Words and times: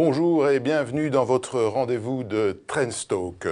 Bonjour 0.00 0.48
et 0.48 0.60
bienvenue 0.60 1.10
dans 1.10 1.24
votre 1.24 1.60
rendez-vous 1.60 2.22
de 2.22 2.62
Trendstalk. 2.68 3.48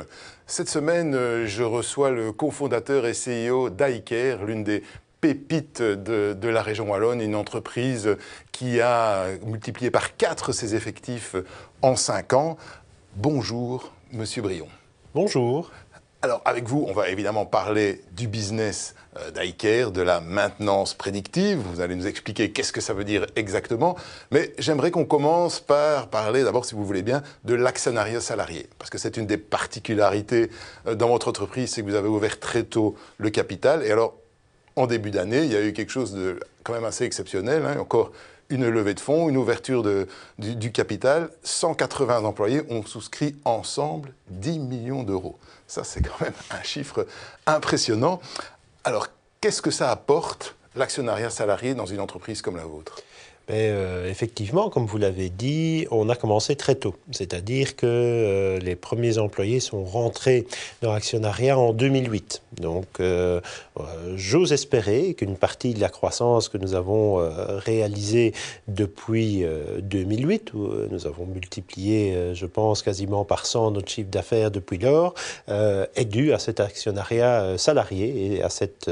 Cette 0.47 0.69
semaine, 0.69 1.13
euh, 1.17 1.45
je 1.45 1.65
reçois 1.65 2.13
le 2.13 2.31
cofondateur 2.31 3.05
et 3.05 3.15
CEO 3.15 3.69
d'ICare, 3.69 4.45
l'une 4.45 4.63
des 4.63 4.85
pépites 5.21 5.83
de, 5.83 6.49
la 6.49 6.63
région 6.63 6.89
Wallonne, 6.89 7.21
une 7.21 7.35
entreprise 7.35 8.17
qui 8.53 8.81
a 8.81 9.27
multiplié 9.45 9.91
par 9.91 10.17
4 10.17 10.53
ses 10.53 10.77
effectifs 10.77 11.35
en 11.83 11.97
5 11.97 12.35
ans. 12.35 12.57
Bonjour, 13.17 13.93
Monsieur 14.13 14.43
Brion. 14.43 14.69
Bonjour. 15.17 15.73
Alors 16.27 16.43
avec 16.45 16.67
vous, 16.67 16.85
on 16.89 16.93
va 16.93 17.09
évidemment 17.09 17.47
parler 17.47 18.01
du 18.11 18.27
business 18.27 18.97
euh, 19.17 19.31
d'ICare, 19.31 19.93
de 19.93 20.03
la 20.03 20.21
maintenance 20.21 20.93
prédictive. 20.93 21.59
Vous 21.59 21.81
allez 21.81 21.95
nous 21.95 22.09
expliquer 22.09 22.51
qu'est-ce 22.51 22.73
que 22.73 22.81
ça 22.81 22.95
veut 22.95 23.05
dire 23.05 23.27
exactement. 23.37 23.95
Mais 24.33 24.53
j'aimerais 24.59 24.91
qu'on 24.91 25.05
commence 25.05 25.61
par 25.61 26.09
parler 26.09 26.43
d'abord, 26.43 26.65
si 26.65 26.75
vous 26.75 26.85
voulez 26.85 27.05
bien, 27.05 27.23
de 27.45 27.55
l'actionnariat 27.55 28.21
salarié. 28.21 28.69
Parce 28.77 28.91
que 28.91 28.99
c'est 28.99 29.17
une 29.17 29.27
des 29.27 29.37
particularités 29.37 30.51
euh, 30.89 30.97
dans 30.97 31.07
votre 31.11 31.29
entreprise, 31.29 31.71
c'est 31.71 31.83
que 31.83 31.87
vous 31.87 31.95
avez 31.95 32.09
ouvert 32.09 32.41
très 32.41 32.65
tôt 32.65 32.97
le 33.19 33.31
capital. 33.31 33.85
Et 33.85 33.93
alors, 33.93 34.17
en 34.75 34.89
début 34.89 35.13
d'année, 35.13 35.45
il 35.45 35.53
y 35.53 35.57
a 35.57 35.63
eu 35.63 35.73
quelque 35.73 35.93
chose 35.93 36.13
de 36.13 36.41
quand 36.65 36.73
même 36.73 36.85
assez 36.85 37.05
exceptionnel. 37.05 37.65
Hein, 37.65 37.79
encore 37.79 38.11
une 38.49 38.69
levée 38.69 38.95
de 38.95 39.01
fonds, 39.01 39.29
une 39.29 39.37
ouverture 39.37 39.83
de, 39.83 40.07
du, 40.39 40.57
du, 40.57 40.73
capital. 40.73 41.31
180 41.43 42.25
employés 42.25 42.63
ont 42.71 42.85
souscrit 42.85 43.37
ensemble 43.45 44.13
10 44.29 44.59
millions 44.59 45.03
d'euros. 45.03 45.39
Ça, 45.67 45.85
c'est 45.85 46.03
quand 46.03 46.21
même 46.21 46.35
un 46.51 46.63
chiffre 46.63 47.07
impressionnant. 47.47 48.21
Alors, 48.85 49.09
qu'est-ce 49.41 49.63
que 49.63 49.71
ça 49.71 49.91
apporte, 49.91 50.55
l'actionnariat 50.77 51.31
salarié, 51.31 51.75
dans 51.75 51.87
une 51.87 52.01
entreprise 52.01 52.43
comme 52.43 52.57
la 52.57 52.65
vôtre? 52.65 53.01
Euh, 53.49 54.11
effectivement, 54.11 54.71
comme 54.71 54.87
vous 54.87 54.99
l'avez 54.99 55.31
dit, 55.31 55.87
on 55.93 56.09
a 56.09 56.17
commencé 56.17 56.57
très 56.57 56.75
tôt. 56.75 56.97
C'est-à-dire 57.13 57.77
que 57.77 57.87
euh, 57.87 58.59
les 58.59 58.75
premiers 58.75 59.19
employés 59.19 59.61
sont 59.61 59.85
rentrés 59.85 60.47
dans 60.83 60.93
l'actionnariat 60.93 61.57
en 61.57 61.73
2008. 61.73 62.43
Donc, 62.61 62.87
euh, 62.99 63.41
j'ose 64.17 64.53
espérer 64.53 65.15
qu'une 65.15 65.37
partie 65.37 65.75
de 65.75 65.81
la 65.81 65.89
croissance 65.89 66.49
que 66.49 66.59
nous 66.59 66.75
avons 66.75 67.17
réalisée 67.59 68.33
depuis 68.67 69.45
2008, 69.81 70.55
où 70.55 70.71
nous 70.91 71.07
avons 71.07 71.27
multiplié, 71.27 72.33
je 72.35 72.47
pense, 72.47 72.83
quasiment 72.83 73.25
par 73.25 73.45
100 73.45 73.73
notre 73.73 73.91
chiffre 73.91 74.11
d'affaires 74.11 74.51
depuis 74.51 74.79
lors, 74.79 75.13
est 75.49 76.05
due 76.07 76.33
à 76.33 76.39
cet 76.39 76.61
actionnariat 76.61 77.59
salarié 77.59 78.37
et 78.37 78.43
à 78.43 78.49
cette 78.49 78.91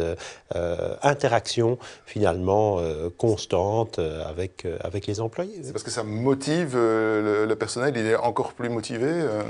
interaction 1.03 1.79
finalement 2.05 2.81
constante 3.17 3.99
avec 3.99 4.44
euh, 4.65 4.77
avec, 4.81 5.07
les 5.07 5.21
employés. 5.21 5.61
C'est 5.63 5.73
parce 5.73 5.85
que 5.85 5.91
ça 5.91 6.03
motive 6.03 6.75
euh, 6.75 7.47
le, 7.47 7.57
personnel, 7.57 7.95
il 7.97 8.07
est 8.07 8.17
encore 8.17 8.53
plus 8.53 8.69
motivé 8.69 9.07
euh 9.09 9.43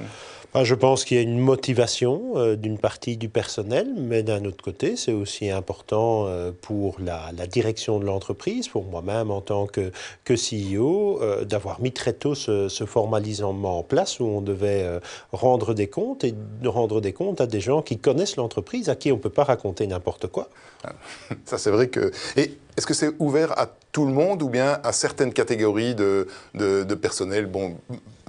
ah, 0.56 0.62
je 0.62 0.76
pense 0.76 1.04
qu'il 1.04 1.16
y 1.16 1.20
a 1.20 1.22
une 1.24 1.40
motivation 1.40 2.54
d'une 2.54 2.78
partie 2.78 3.16
du 3.16 3.28
personnel, 3.28 3.88
mais 3.96 4.22
d'un 4.22 4.44
autre 4.44 4.62
côté, 4.62 4.94
c'est 4.94 5.12
aussi 5.12 5.50
important 5.50 6.28
pour 6.60 6.98
la, 7.00 7.32
direction 7.48 7.98
de 7.98 8.04
l'entreprise, 8.04 8.68
pour 8.68 8.84
moi-même 8.84 9.32
en 9.32 9.40
tant 9.40 9.66
que, 9.66 9.90
que 10.22 10.34
CEO, 10.34 11.18
d'avoir 11.44 11.80
mis 11.80 11.90
très 11.90 12.12
tôt 12.12 12.36
ce, 12.36 12.68
ce, 12.68 12.84
formalisement 12.84 13.80
en 13.80 13.82
place 13.82 14.20
où 14.20 14.26
on 14.26 14.40
devait 14.42 15.00
rendre 15.32 15.74
des 15.74 15.88
comptes 15.88 16.22
et 16.22 16.36
rendre 16.64 17.00
des 17.00 17.12
comptes 17.12 17.40
à 17.40 17.48
des 17.48 17.60
gens 17.60 17.82
qui 17.82 17.98
connaissent 17.98 18.36
l'entreprise, 18.36 18.88
à 18.88 18.94
qui 18.94 19.10
on 19.10 19.16
ne 19.16 19.20
peut 19.20 19.30
pas 19.30 19.42
raconter 19.42 19.88
n'importe 19.88 20.28
quoi. 20.28 20.50
Ah, 20.84 20.92
ça, 21.44 21.58
c'est 21.58 21.70
vrai 21.70 21.88
que. 21.88 22.12
Et 22.36 22.58
est-ce 22.76 22.86
que 22.86 22.94
c'est 22.94 23.12
ouvert 23.18 23.56
à 23.58 23.68
tout 23.92 24.06
le 24.06 24.12
monde 24.12 24.42
ou 24.42 24.48
bien 24.48 24.80
à 24.82 24.92
certaines 24.92 25.32
catégories 25.32 25.94
de, 25.94 26.26
de, 26.54 26.94
personnel? 26.94 27.46
Bon, 27.46 27.76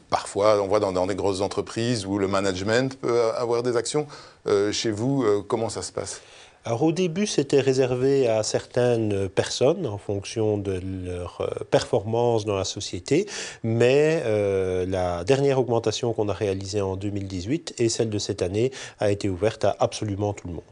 parfois, 0.10 0.62
on 0.62 0.68
voit 0.68 0.80
dans, 0.80 1.08
des 1.08 1.16
grosses 1.16 1.42
entreprises 1.42 2.06
où 2.06 2.20
le 2.20 2.28
management 2.28 2.98
peut 3.00 3.32
avoir 3.38 3.64
des 3.64 3.76
actions. 3.76 4.06
Euh, 4.48 4.72
chez 4.72 4.92
vous, 4.92 5.24
euh, 5.24 5.44
comment 5.48 5.70
ça 5.70 5.82
se 5.82 5.92
passe? 5.92 6.22
Alors 6.64 6.82
au 6.82 6.92
début, 6.92 7.28
c'était 7.28 7.60
réservé 7.60 8.28
à 8.28 8.42
certaines 8.42 9.30
personnes 9.30 9.86
en 9.86 10.00
fonction 10.00 10.58
de 10.58 10.82
leur 11.06 11.42
euh, 11.42 11.64
performance 11.70 12.44
dans 12.44 12.56
la 12.56 12.64
société, 12.64 13.28
mais 13.64 14.24
la 14.88 15.24
dernière 15.24 15.60
augmentation 15.60 16.14
qu'on 16.14 16.30
a 16.30 16.34
réalisée 16.34 16.82
en 16.82 16.96
2018 16.96 17.76
et 17.78 17.90
celle 17.90 18.10
de 18.10 18.18
cette 18.18 18.42
année 18.42 18.72
a 19.00 19.12
été 19.12 19.30
ouverte 19.30 19.66
à 19.66 19.76
absolument 19.80 20.34
tout 20.34 20.48
le 20.48 20.54
monde. 20.56 20.64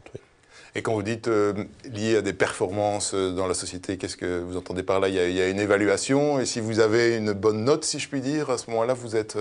Et 0.76 0.82
quand 0.82 0.92
vous 0.92 1.02
dites 1.02 1.28
euh, 1.28 1.52
lié 1.84 2.16
à 2.16 2.22
des 2.22 2.32
performances 2.32 3.14
euh, 3.14 3.30
dans 3.30 3.46
la 3.46 3.54
société, 3.54 3.96
qu'est-ce 3.96 4.16
que 4.16 4.40
vous 4.40 4.56
entendez 4.56 4.82
par 4.82 4.98
là? 4.98 5.08
Il 5.08 5.14
y, 5.14 5.20
a, 5.20 5.28
il 5.28 5.36
y, 5.36 5.40
a, 5.40 5.48
une 5.48 5.60
évaluation, 5.60 6.40
et 6.40 6.46
si 6.46 6.58
vous 6.58 6.80
avez 6.80 7.16
une 7.16 7.32
bonne 7.32 7.64
note, 7.64 7.84
si 7.84 8.00
je 8.00 8.08
puis 8.08 8.20
dire, 8.20 8.50
à 8.50 8.58
ce 8.58 8.70
moment-là, 8.70 8.94
vous 8.94 9.14
êtes... 9.16 9.38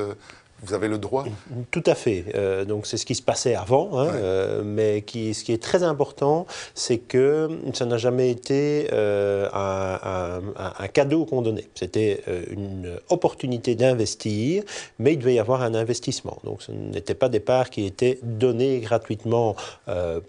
Vous 0.63 0.73
avez 0.73 0.87
le 0.87 0.97
droit 0.97 1.25
Tout 1.71 1.83
à 1.85 1.93
fait. 1.93 2.25
Euh, 2.35 2.63
donc 2.63 2.87
c'est 2.87 2.95
ce 2.95 3.05
qui 3.05 3.15
se 3.15 3.21
passait 3.21 3.55
avant, 3.55 3.99
hein, 3.99 4.05
ouais. 4.05 4.11
euh, 4.15 4.61
mais 4.63 5.01
qui, 5.01 5.33
ce 5.33 5.43
qui 5.43 5.51
est 5.51 5.61
très 5.61 5.83
important, 5.83 6.45
c'est 6.73 6.99
que 6.99 7.49
ça 7.73 7.85
n'a 7.85 7.97
jamais 7.97 8.29
été 8.29 8.87
euh, 8.93 9.49
un, 9.53 10.39
un, 10.55 10.73
un, 10.79 10.87
cadeau 10.87 11.25
qu'on 11.25 11.41
donnait. 11.41 11.67
C'était 11.75 12.23
une 12.49 12.97
opportunité 13.09 13.75
d'investir, 13.75 14.63
mais 14.99 15.13
il 15.13 15.19
devait 15.19 15.33
y 15.33 15.39
avoir 15.39 15.63
un 15.63 15.75
investissement. 15.75 16.37
Donc 16.45 16.61
ce 16.61 16.71
n'était 16.71 17.15
pas 17.15 17.27
des 17.27 17.41
parts 17.41 17.69
qui 17.69 17.85
étaient 17.85 18.19
données 18.23 18.79
gratuitement 18.79 19.55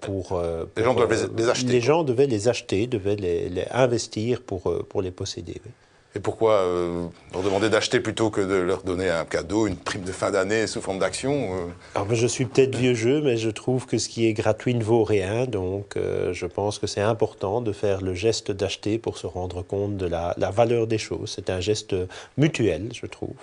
pour, 0.00 0.28
pour, 0.28 0.42
Les 0.76 0.82
gens 0.82 0.94
doivent 0.94 1.30
les, 1.36 1.48
acheter. 1.48 1.68
Les 1.70 1.80
gens 1.80 2.02
devaient 2.02 2.26
les 2.26 2.48
acheter, 2.48 2.86
devaient 2.88 3.16
les, 3.16 3.48
les 3.48 3.66
investir 3.70 4.42
pour, 4.42 4.62
pour 4.88 5.00
les 5.00 5.12
posséder. 5.12 5.60
Oui. 5.64 5.70
Et 6.16 6.20
pourquoi 6.20 6.52
euh, 6.52 7.06
leur 7.32 7.42
demander 7.42 7.68
d'acheter 7.68 7.98
plutôt 7.98 8.30
que 8.30 8.40
de 8.40 8.54
leur 8.54 8.82
donner 8.82 9.10
un 9.10 9.24
cadeau, 9.24 9.66
une 9.66 9.76
prime 9.76 10.02
de 10.02 10.12
fin 10.12 10.30
d'année 10.30 10.68
sous 10.68 10.80
forme 10.80 11.00
d'action 11.00 11.54
euh... 11.54 11.66
Alors, 11.96 12.06
ben, 12.06 12.14
Je 12.14 12.26
suis 12.26 12.44
peut-être 12.44 12.76
vieux 12.76 12.94
jeu, 12.94 13.20
mais 13.20 13.36
je 13.36 13.50
trouve 13.50 13.86
que 13.86 13.98
ce 13.98 14.08
qui 14.08 14.26
est 14.26 14.32
gratuit 14.32 14.74
ne 14.74 14.84
vaut 14.84 15.02
rien. 15.02 15.46
Donc 15.46 15.96
euh, 15.96 16.32
je 16.32 16.46
pense 16.46 16.78
que 16.78 16.86
c'est 16.86 17.00
important 17.00 17.60
de 17.60 17.72
faire 17.72 18.00
le 18.00 18.14
geste 18.14 18.52
d'acheter 18.52 18.98
pour 18.98 19.18
se 19.18 19.26
rendre 19.26 19.62
compte 19.62 19.96
de 19.96 20.06
la, 20.06 20.34
la 20.36 20.50
valeur 20.50 20.86
des 20.86 20.98
choses. 20.98 21.32
C'est 21.34 21.50
un 21.50 21.60
geste 21.60 21.96
mutuel, 22.36 22.90
je 22.92 23.06
trouve. 23.06 23.34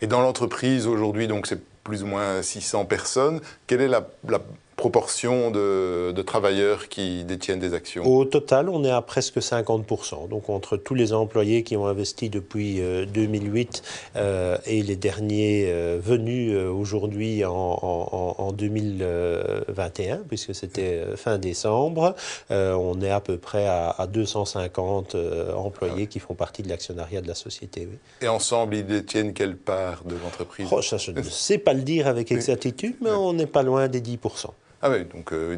Et 0.00 0.06
dans 0.06 0.20
l'entreprise 0.20 0.86
aujourd'hui, 0.86 1.26
donc 1.26 1.46
c'est 1.46 1.60
plus 1.84 2.02
ou 2.02 2.06
moins 2.06 2.42
600 2.42 2.84
personnes, 2.84 3.40
quelle 3.66 3.80
est 3.80 3.88
la, 3.88 4.08
la 4.28 4.40
proportion 4.82 5.52
de, 5.52 6.10
de, 6.10 6.22
travailleurs 6.22 6.88
qui 6.88 7.22
détiennent 7.22 7.60
des 7.60 7.72
actions 7.72 8.04
Au 8.04 8.24
total, 8.24 8.68
on 8.68 8.82
est 8.82 8.90
à 8.90 9.00
presque 9.00 9.36
50%. 9.36 10.28
Donc 10.28 10.50
entre 10.50 10.76
tous 10.76 10.96
les 10.96 11.12
employés 11.12 11.62
qui 11.62 11.76
ont 11.76 11.86
investi 11.86 12.28
depuis 12.30 12.80
euh, 12.80 13.06
2008 13.06 13.80
euh, 14.16 14.58
et 14.66 14.82
les 14.82 14.96
derniers 14.96 15.66
euh, 15.68 16.00
venus 16.02 16.52
euh, 16.52 16.68
aujourd'hui 16.68 17.44
en, 17.44 17.52
en, 17.52 18.34
en, 18.38 18.50
2021, 18.50 20.16
puisque 20.28 20.52
c'était 20.52 20.94
euh, 20.94 21.16
fin 21.16 21.38
décembre, 21.38 22.16
euh, 22.50 22.74
on 22.74 23.00
est 23.02 23.10
à 23.10 23.20
peu 23.20 23.38
près 23.38 23.66
à, 23.68 23.90
à 23.90 24.08
250 24.08 25.14
employés 25.54 25.92
ah 25.94 25.98
oui. 25.98 26.06
qui 26.08 26.18
font 26.18 26.34
partie 26.34 26.64
de 26.64 26.68
l'actionnariat 26.68 27.20
de 27.20 27.28
la 27.28 27.36
société. 27.36 27.86
Oui. 27.88 27.98
Et 28.20 28.26
ensemble, 28.26 28.74
ils 28.74 28.84
détiennent 28.84 29.32
quelle 29.32 29.56
part 29.56 30.02
de 30.02 30.16
l'entreprise? 30.16 30.66
Oh, 30.72 30.82
Ça, 30.82 30.96
je 30.96 31.12
ne 31.12 31.22
sais 31.22 31.58
pas 31.58 31.72
le 31.72 31.82
dire 31.82 32.08
avec 32.08 32.32
exactitude, 32.32 32.96
mais 33.00 33.10
on 33.10 33.32
n'est 33.32 33.46
pas 33.46 33.62
loin 33.62 33.86
des 33.86 34.00
10%. 34.00 34.50
Ah 34.82 34.90
oui, 34.90 35.04
donc 35.04 35.32
euh, 35.32 35.56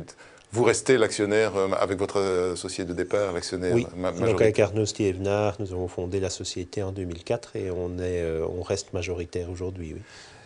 vous 0.55 0.63
restez 0.63 0.99
l'actionnaire 0.99 1.57
euh, 1.57 1.69
avec 1.79 1.99
votre 1.99 2.53
associé 2.53 2.85
de 2.85 2.93
départ, 2.93 3.33
l'actionnaire 3.33 3.75
oui. 3.75 3.87
majoritaire. 3.97 4.29
Donc 4.29 4.41
avec 4.41 4.59
Arnaud 4.61 4.87
Stievenard, 4.87 5.57
nous 5.59 5.73
avons 5.73 5.89
fondé 5.89 6.21
la 6.21 6.31
société 6.31 6.83
en 6.83 6.93
2004 6.93 7.57
et 7.57 7.71
on, 7.73 7.99
est, 7.99 8.23
euh, 8.23 8.47
on 8.57 8.63
reste 8.63 8.93
majoritaire 8.93 9.51
aujourd'hui. 9.51 9.95
Oui. 9.95 10.01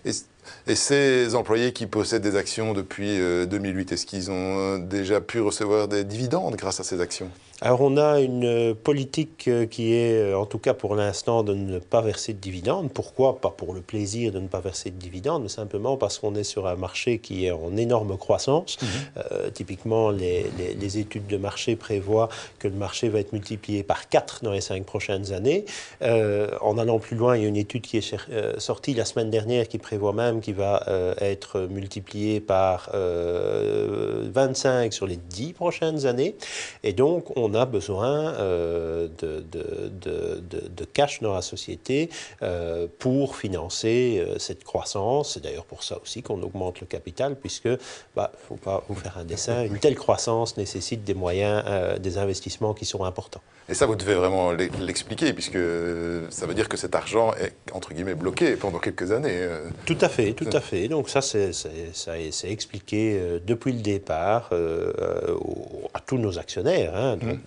Et, 0.07 0.13
et, 0.71 0.75
ces 0.77 1.35
employés 1.35 1.73
qui 1.73 1.87
possèdent 1.87 2.23
des 2.23 2.37
actions 2.37 2.73
depuis 2.73 3.21
euh, 3.21 3.45
2008, 3.45 3.93
est-ce 3.93 4.07
qu'ils 4.07 4.31
ont 4.31 4.79
déjà 4.79 5.21
pu 5.21 5.41
recevoir 5.41 5.88
des 5.88 6.05
dividendes 6.05 6.56
grâce 6.56 6.81
à 6.81 6.85
ces 6.85 7.00
actions? 7.03 7.31
Alors 7.61 7.81
on 7.81 7.97
a 7.97 8.21
une 8.21 8.73
politique 8.77 9.50
qui 9.71 9.93
est, 9.93 10.32
en 10.32 10.47
tout 10.47 10.59
cas 10.59 10.75
pour 10.75 10.94
l'instant, 10.94 11.43
de 11.43 11.55
ne 11.55 11.81
pas 11.81 12.00
verser 12.00 12.32
de 12.32 12.38
dividendes. 12.38 12.93
Pourquoi? 12.93 13.41
Pas 13.41 13.50
pour 13.50 13.75
le 13.75 13.81
plaisir 13.81 14.31
de 14.31 14.38
ne 14.38 14.47
pas 14.47 14.61
verser 14.61 14.91
de 14.91 14.97
dividendes, 14.97 15.43
mais 15.43 15.49
simplement 15.49 15.97
parce 15.97 16.21
qu'on 16.21 16.37
est 16.37 16.44
sur 16.44 16.69
un 16.69 16.77
marché 16.77 17.19
qui 17.19 17.47
est 17.47 17.50
en 17.50 17.77
énorme 17.77 18.17
croissance. 18.17 18.79
Mmh. 18.81 18.87
Euh, 19.32 19.50
typiquement, 19.50 19.98
les, 20.11 20.99
études 20.99 21.27
de 21.27 21.37
marché 21.37 21.77
prévoient 21.77 22.29
que 22.59 22.69
le 22.69 22.75
marché 22.75 23.09
va 23.09 23.21
être 23.21 23.33
multiplié 23.33 23.83
par 23.83 24.09
4 24.09 24.43
dans 24.43 24.53
les 24.53 24.61
5 24.61 24.85
prochaines 24.85 25.33
années. 25.33 25.65
Euh, 26.03 26.49
en 26.61 26.79
allant 26.79 26.99
plus 26.99 27.17
loin, 27.17 27.37
il 27.37 27.43
y 27.43 27.45
a 27.45 27.49
une 27.49 27.56
étude 27.56 27.83
qui 27.83 27.99
est 27.99 28.15
euh, 28.31 28.59
sortie 28.59 28.95
la 28.95 29.05
semaine 29.05 29.31
dernière 29.31 29.69
qui 29.69 29.79
prévoit 29.79 30.12
même 30.12 30.41
qu'il 30.41 30.55
va 30.55 30.85
euh, 30.89 31.15
être 31.21 31.61
multiplié 31.71 32.41
par 32.41 32.91
25 32.93 34.49
25 34.49 34.93
sur 34.93 35.06
les 35.06 35.17
10 35.17 35.53
prochaines 35.53 36.06
années. 36.06 36.37
Et 36.83 36.93
donc, 36.93 37.37
on 37.37 37.55
a 37.55 37.67
besoin 37.67 38.33
de, 38.33 39.11
cash 40.93 41.21
dans 41.21 41.35
la 41.35 41.43
société 41.43 42.09
pour 42.99 43.37
financer 43.37 44.25
cette 44.39 44.65
croissance. 44.65 45.35
C'est 45.35 45.43
d'ailleurs 45.43 45.65
pour 45.65 45.83
ça 45.83 45.99
aussi 46.03 46.23
qu'on 46.23 46.41
augmente 46.43 46.81
le 46.81 46.87
capital, 46.87 47.37
puisque, 47.37 47.67
il 47.67 47.79
bah, 48.17 48.31
ne 48.33 48.39
faut 48.47 48.56
pas 48.56 48.85
vous 48.89 48.94
faire 48.94 49.19
un 49.19 49.25
dessin, 49.25 49.65
une 49.65 49.79
croissance 49.94 50.56
nécessite 50.56 51.05
des 51.05 51.14
moyens, 51.14 51.64
des 52.00 52.19
investissements 52.19 52.75
qui 52.75 52.85
sont 52.85 53.05
importants. 53.05 53.43
Et 53.70 53.75
ça, 53.75 53.85
vous 53.85 53.96
devez 53.96 54.14
vraiment 54.14 54.52
l'expliquer, 54.52 55.35
puisque 55.35 55.58
ça 56.31 56.46
veut 56.46 56.55
dire 56.55 56.70
que 56.70 56.79
cet 56.79 56.94
argent 56.94 57.35
est, 57.35 57.52
entre 57.73 57.93
guillemets, 57.93 58.14
bloqué 58.14 58.56
pendant 58.56 58.79
quelques 58.79 59.12
années. 59.12 59.29
Euh. 59.31 59.69
Tout 59.85 59.99
à 60.00 60.08
fait, 60.08 60.32
tout 60.32 60.49
à 60.50 60.61
fait. 60.61 60.88
Donc 60.88 61.11
ça, 61.11 61.20
c'est 61.20 61.52
expliqué 62.44 63.19
euh, 63.20 63.38
depuis 63.46 63.75
le 63.75 63.81
départ 63.81 64.49
euh, 64.52 64.90
à 65.93 66.00
tous 66.00 66.17
nos 66.17 66.38
actionnaires. 66.38 66.96
Hein. 66.96 67.17
Mmh. 67.17 67.38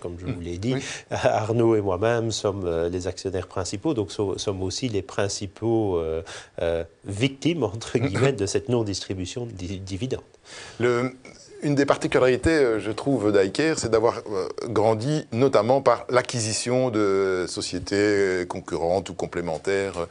comme 0.00 0.16
je 0.18 0.26
vous 0.26 0.40
l'ai 0.40 0.58
dit, 0.58 0.74
Arnaud 1.10 1.76
et 1.76 1.80
moi-même 1.80 2.30
sommes 2.30 2.88
les 2.90 3.06
actionnaires 3.06 3.46
principaux, 3.46 3.94
donc 3.94 4.12
sommes 4.12 4.62
aussi 4.62 4.88
les 4.88 5.02
principaux 5.02 6.02
victimes, 7.06 7.62
entre 7.62 7.98
guillemets, 7.98 8.32
de 8.34 8.44
cette 8.44 8.68
non-distribution 8.68 9.46
de 9.46 9.52
dividendes. 9.52 10.20
Le, 10.78 11.12
une 11.64 11.74
des 11.74 11.86
particularités, 11.86 12.50
euh, 12.50 12.78
je 12.78 12.92
trouve, 12.92 13.32
d'Iker, 13.32 13.78
c'est 13.78 13.90
d'avoir 13.90 14.18
euh, 14.30 14.48
grandi 14.68 15.26
notamment 15.32 15.80
par 15.80 16.06
l'acquisition 16.10 16.90
de 16.90 17.46
sociétés 17.48 18.44
concurrentes 18.48 19.08
ou 19.08 19.14
complémentaires. 19.14 20.06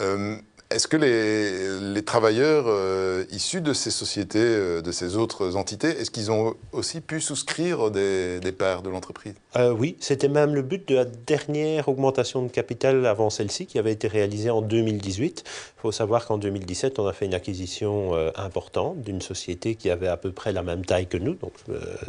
Euh, 0.00 0.36
est-ce 0.70 0.88
que 0.88 0.96
les, 0.96 2.02
travailleurs 2.02 2.64
euh, 2.66 3.24
issus 3.30 3.60
de 3.60 3.72
ces 3.72 3.90
sociétés, 3.90 4.38
euh, 4.40 4.82
de 4.82 4.90
ces 4.90 5.16
autres 5.16 5.56
entités, 5.56 5.88
est-ce 5.88 6.10
qu'ils 6.10 6.30
ont 6.30 6.54
aussi 6.72 7.00
pu 7.00 7.20
souscrire 7.20 7.90
des, 7.90 8.40
parts 8.56 8.82
de 8.82 8.90
l'entreprise? 8.90 9.34
Euh, 9.56 9.70
Oui, 9.70 9.96
c'était 10.00 10.28
même 10.28 10.54
le 10.54 10.62
but 10.62 10.88
de 10.88 10.96
la 10.96 11.04
dernière 11.04 11.88
augmentation 11.88 12.42
de 12.42 12.48
capital 12.48 13.06
avant 13.06 13.30
celle-ci 13.30 13.66
qui 13.66 13.78
avait 13.78 13.92
été 13.92 14.08
réalisée 14.08 14.50
en 14.50 14.60
2018. 14.60 15.44
Il 15.46 15.80
faut 15.80 15.92
savoir 15.92 16.26
qu'en 16.26 16.38
2017, 16.38 16.98
on 16.98 17.06
a 17.06 17.12
fait 17.12 17.26
une 17.26 17.34
acquisition 17.34 18.12
importante 18.36 19.02
d'une 19.02 19.20
société 19.20 19.74
qui 19.74 19.90
avait 19.90 20.08
à 20.08 20.16
peu 20.16 20.32
près 20.32 20.52
la 20.52 20.62
même 20.62 20.84
taille 20.84 21.06
que 21.06 21.16
nous. 21.16 21.34
Donc 21.34 21.52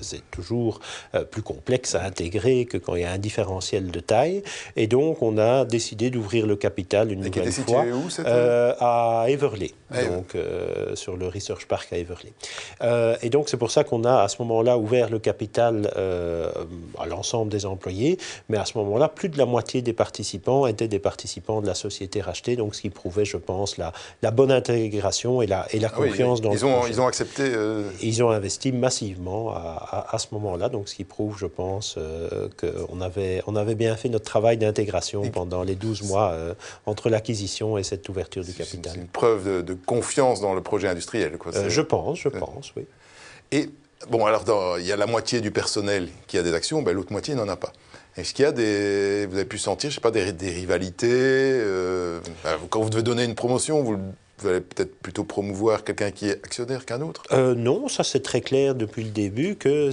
c'est 0.02 0.22
toujours 0.32 0.80
plus 1.32 1.42
complexe 1.42 1.96
à 1.96 2.04
intégrer 2.04 2.66
que 2.66 2.78
quand 2.78 2.96
il 2.96 3.02
y 3.02 3.06
a 3.06 3.12
un 3.12 3.18
différentiel 3.18 3.92
de 3.92 4.00
taille. 4.00 4.42
Et 4.76 4.88
donc 4.88 5.22
on 5.22 5.38
a 5.38 5.66
décidé 5.66 6.10
d'ouvrir 6.10 6.48
le 6.48 6.56
capital 6.56 7.12
une 7.12 7.22
nouvelle 7.22 7.52
fois. 7.52 7.86
Où, 7.86 8.10
euh, 8.48 8.74
à 8.80 9.26
Everley, 9.30 9.72
donc 9.92 10.36
euh, 10.36 10.96
sur 10.96 11.18
le 11.18 11.28
Research 11.28 11.66
Park 11.68 11.90
à 11.92 11.98
Everley. 11.98 12.34
Euh, 12.82 13.16
et 13.22 13.30
donc 13.30 13.50
c'est 13.50 13.58
pour 13.58 13.72
ça 13.72 13.84
qu'on 13.84 14.04
a 14.04 14.24
à 14.24 14.28
ce 14.28 14.42
moment-là 14.42 14.78
ouvert 14.78 15.10
le 15.10 15.20
capital 15.20 15.92
à 16.98 17.06
l'ensemble 17.06 17.52
des 17.52 17.66
employés, 17.66 18.18
mais 18.50 18.58
à 18.58 18.66
ce 18.66 18.78
moment-là, 18.78 19.08
plus 19.10 19.30
de 19.30 19.38
la 19.38 19.46
moitié 19.46 19.82
des 19.82 19.94
participants 19.94 20.68
étaient 20.68 20.88
des 20.88 21.00
participants 21.00 21.62
de 21.62 21.68
la 21.68 21.76
société 21.76 22.22
rachetée, 22.22 22.56
donc 22.56 22.76
ce 22.76 22.82
qui 22.82 22.90
prouvait, 22.90 23.26
je 23.26 23.38
pense, 23.38 23.78
la, 23.78 23.92
la 24.22 24.32
bonne 24.32 24.52
intégration 24.52 25.42
et 25.42 25.48
la, 25.48 25.68
et 25.72 25.80
la 25.80 25.90
ah 25.92 25.96
confiance 25.96 26.42
dans 26.42 26.52
ils 26.52 26.66
ont, 26.66 26.88
Ils 26.88 27.02
ont 27.02 27.08
accepté 27.08 27.52
Ils 28.02 28.24
ont 28.24 28.32
investi 28.32 28.72
massivement 28.72 29.52
à, 29.52 30.08
à, 30.10 30.18
ce 30.18 30.28
moment-là, 30.32 30.70
donc 30.70 30.90
ce 30.90 30.96
qui 30.96 31.04
prouve, 31.04 31.38
je 31.38 31.46
pense, 31.46 31.98
qu'on 32.60 33.02
avait, 33.02 33.42
on 33.48 33.56
avait 33.56 33.76
bien 33.76 33.96
fait 33.96 34.10
notre 34.10 34.26
travail 34.26 34.58
d'intégration 34.58 35.30
pendant 35.30 35.64
les 35.64 35.76
12 35.76 36.04
mois 36.04 36.36
entre 36.86 37.10
l'acquisition 37.10 37.78
et 37.78 37.84
cette 37.84 38.08
ouverture 38.10 38.37
du 38.44 38.54
capital. 38.54 38.94
C'est 38.94 39.00
une 39.00 39.08
preuve 39.08 39.64
de, 39.64 39.74
confiance 39.74 40.42
dans 40.42 40.54
le 40.54 40.62
projet 40.62 40.88
industriel. 40.88 41.38
Quoi. 41.38 41.56
Euh, 41.56 41.70
je 41.70 41.82
pense, 41.82 42.20
je 42.20 42.30
pense, 42.30 42.74
oui. 42.76 42.86
Et 43.52 43.70
bon, 44.10 44.26
alors 44.26 44.78
il 44.80 44.86
y 44.86 44.92
a 44.92 44.98
la 44.98 45.08
moitié 45.08 45.42
du 45.42 45.52
personnel 45.52 46.10
qui 46.28 46.38
a 46.38 46.44
des 46.44 46.54
actions, 46.54 46.82
ben, 46.82 46.94
l'autre 46.94 47.12
moitié 47.12 47.36
n'en 47.36 47.48
a 47.48 47.56
pas. 47.56 47.74
Est-ce 48.18 48.34
qu'il 48.34 48.44
y 48.44 48.48
a 48.48 48.52
des, 48.52 49.28
vous 49.28 49.36
avez 49.36 49.46
pu 49.46 49.60
sentir, 49.60 49.92
je 49.92 49.96
sais 49.96 50.02
pas, 50.02 50.12
des, 50.12 50.24
rivalités 50.50 51.08
euh, 51.12 52.20
ben, 52.44 52.58
Quand 52.70 52.82
vous 52.82 52.90
devez 52.90 53.04
donner 53.04 53.24
une 53.24 53.36
promotion, 53.36 53.84
vous 53.84 54.00
vous 54.40 54.48
allez 54.48 54.62
peut-être 54.62 54.96
plutôt 55.00 55.24
promouvoir 55.24 55.84
quelqu'un 55.84 56.12
qui 56.12 56.30
est 56.30 56.34
actionnaire 56.34 56.86
qu'un 56.86 57.02
autre? 57.02 57.24
Euh, 57.32 57.56
Non, 57.56 57.88
ça 57.88 58.04
c'est 58.04 58.22
très 58.22 58.42
clair 58.42 58.76
depuis 58.76 59.04
le 59.04 59.10
début 59.10 59.56
que 59.56 59.90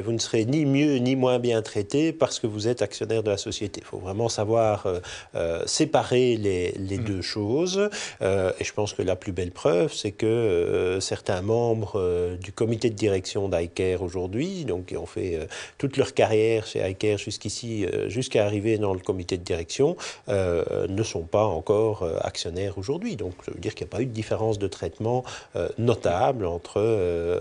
vous 0.00 0.12
ne 0.12 0.18
serez 0.18 0.44
ni 0.44 0.64
mieux 0.64 0.96
ni 0.96 1.16
moins 1.16 1.40
bien 1.40 1.60
traité 1.60 2.12
parce 2.12 2.38
que 2.38 2.46
vous 2.46 2.68
êtes 2.68 2.82
actionnaire 2.82 3.24
de 3.24 3.30
la 3.30 3.36
société. 3.36 3.80
Il 3.82 3.86
faut 3.86 3.98
vraiment 3.98 4.28
savoir 4.28 4.86
euh, 4.86 5.00
euh, 5.34 5.62
séparer 5.66 6.36
les, 6.36 6.72
les 6.72 6.98
mm. 6.98 7.04
deux 7.04 7.22
choses. 7.22 7.90
et 8.20 8.64
je 8.64 8.72
pense 8.72 8.92
que 8.92 9.02
la 9.02 9.16
plus 9.16 9.32
belle 9.32 9.50
preuve, 9.50 9.92
c'est 9.92 10.12
que 10.12 10.98
certains 11.00 11.42
membres 11.42 12.36
du 12.40 12.52
comité 12.52 12.90
de 12.90 12.94
direction 12.94 13.48
d'ICARE 13.48 14.02
aujourd'hui, 14.02 14.64
donc 14.64 14.86
qui 14.86 14.96
ont 14.96 15.06
fait 15.06 15.48
toute 15.78 15.96
leur 15.96 16.14
carrière 16.14 16.66
chez 16.66 16.88
ICARE 16.88 17.18
jusqu'ici, 17.18 17.86
jusqu'à 18.06 18.44
arriver 18.44 18.78
dans 18.78 18.94
le 18.94 19.00
comité 19.00 19.36
de 19.36 19.42
direction, 19.42 19.96
ne 20.28 21.02
sont 21.02 21.24
pas 21.24 21.44
encore 21.44 22.08
actionnaires 22.22 22.78
aujourd'hui. 22.78 23.16
Donc 23.16 23.34
dire 23.64 23.74
qu'il 23.74 23.86
n'y 23.86 23.90
a 23.90 23.94
pas 23.96 24.02
eu 24.02 24.06
de 24.06 24.12
différence 24.12 24.58
de 24.58 24.68
traitement 24.68 25.24
euh, 25.56 25.68
notable 25.78 26.46
entre, 26.46 26.74
euh, 26.76 27.40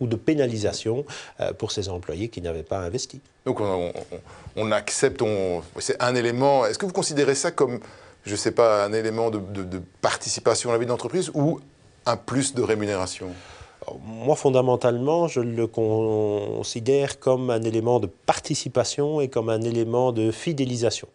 ou 0.00 0.06
de 0.06 0.16
pénalisation 0.16 1.04
euh, 1.40 1.52
pour 1.52 1.72
ces 1.72 1.88
employés 1.88 2.28
qui 2.28 2.40
n'avaient 2.42 2.62
pas 2.62 2.78
investi. 2.78 3.20
Donc 3.46 3.60
on, 3.60 4.72
accepte, 4.72 5.22
c'est 5.78 6.00
un 6.02 6.14
élément. 6.14 6.66
Est-ce 6.66 6.78
que 6.78 6.86
vous 6.86 6.92
considérez 6.92 7.34
ça 7.34 7.50
comme, 7.50 7.80
je 8.24 8.32
ne 8.32 8.36
sais 8.36 8.52
pas, 8.52 8.84
un 8.84 8.92
élément 8.92 9.30
de, 9.30 9.40
participation 10.02 10.70
à 10.70 10.72
la 10.74 10.78
vie 10.78 10.86
d'entreprise 10.86 11.30
ou 11.34 11.60
un 12.06 12.16
plus 12.16 12.54
de 12.54 12.62
rémunération? 12.62 13.28
Moi, 14.04 14.36
fondamentalement, 14.36 15.26
je 15.26 15.40
le 15.40 15.66
considère 15.66 17.18
comme 17.18 17.48
un 17.48 17.62
élément 17.62 17.98
de 17.98 18.06
participation 18.06 19.22
et 19.22 19.28
comme 19.28 19.48
un 19.48 19.62
élément 19.62 20.12
de 20.12 20.30
fidélisation 20.30 21.08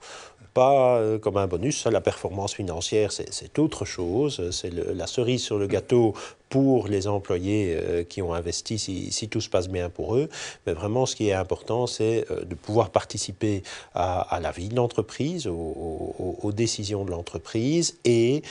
pas 0.56 0.98
euh, 1.00 1.20
comme 1.20 1.38
un 1.38 1.48
bonus. 1.48 1.86
La 1.86 2.02
performance 2.02 2.56
financière, 2.56 3.12
c'est 3.12 3.60
autre 3.60 3.84
chose. 3.86 4.50
C'est 4.52 4.74
la 4.74 5.06
cerise 5.06 5.44
sur 5.44 5.60
le 5.60 5.68
gâteau 5.68 6.16
pour 6.50 6.88
les 6.88 7.08
employés 7.08 7.76
euh, 7.76 8.04
qui 8.04 8.22
ont 8.22 8.34
investi 8.34 8.80
si, 8.80 9.28
tout 9.28 9.42
se 9.42 9.50
passe 9.50 9.68
bien 9.68 9.90
pour 9.90 10.16
eux. 10.16 10.30
Mais 10.66 10.72
vraiment, 10.72 11.06
ce 11.06 11.16
qui 11.18 11.28
est 11.28 11.34
important, 11.34 11.88
c'est 11.88 12.26
euh, 12.32 12.46
de 12.46 12.56
pouvoir 12.56 12.90
participer 12.90 13.64
à, 13.94 14.40
la 14.42 14.52
vie 14.52 14.70
de 14.70 14.76
l'entreprise, 14.76 15.46
aux, 15.48 16.52
décisions 16.54 17.04
de 17.04 17.12
l'entreprise 17.12 17.98
et 18.06 18.42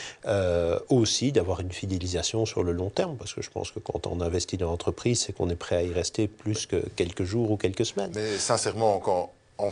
aussi 0.91 1.33
d'avoir 1.33 1.61
une 1.61 1.73
fidélisation 1.73 2.45
sur 2.45 2.63
le 2.63 2.73
long 2.73 2.91
terme. 2.91 3.17
Parce 3.17 3.33
que 3.33 3.41
je 3.41 3.49
pense 3.49 3.71
que 3.71 3.79
quand 3.79 4.07
on 4.07 4.21
investit 4.21 4.59
dans 4.59 4.71
l'entreprise, 4.71 5.21
c'est 5.21 5.33
qu'on 5.33 5.49
est 5.49 5.57
prêt 5.57 5.77
à 5.77 5.83
y 5.83 5.93
rester 5.93 6.29
plus 6.29 6.67
que 6.67 6.85
quelques 6.97 7.25
jours 7.25 7.51
ou 7.51 7.57
quelques 7.57 7.87
semaines. 7.87 8.13
Mais 8.15 8.37
sincèrement, 8.37 8.99
quand 8.99 9.33
en 9.57 9.71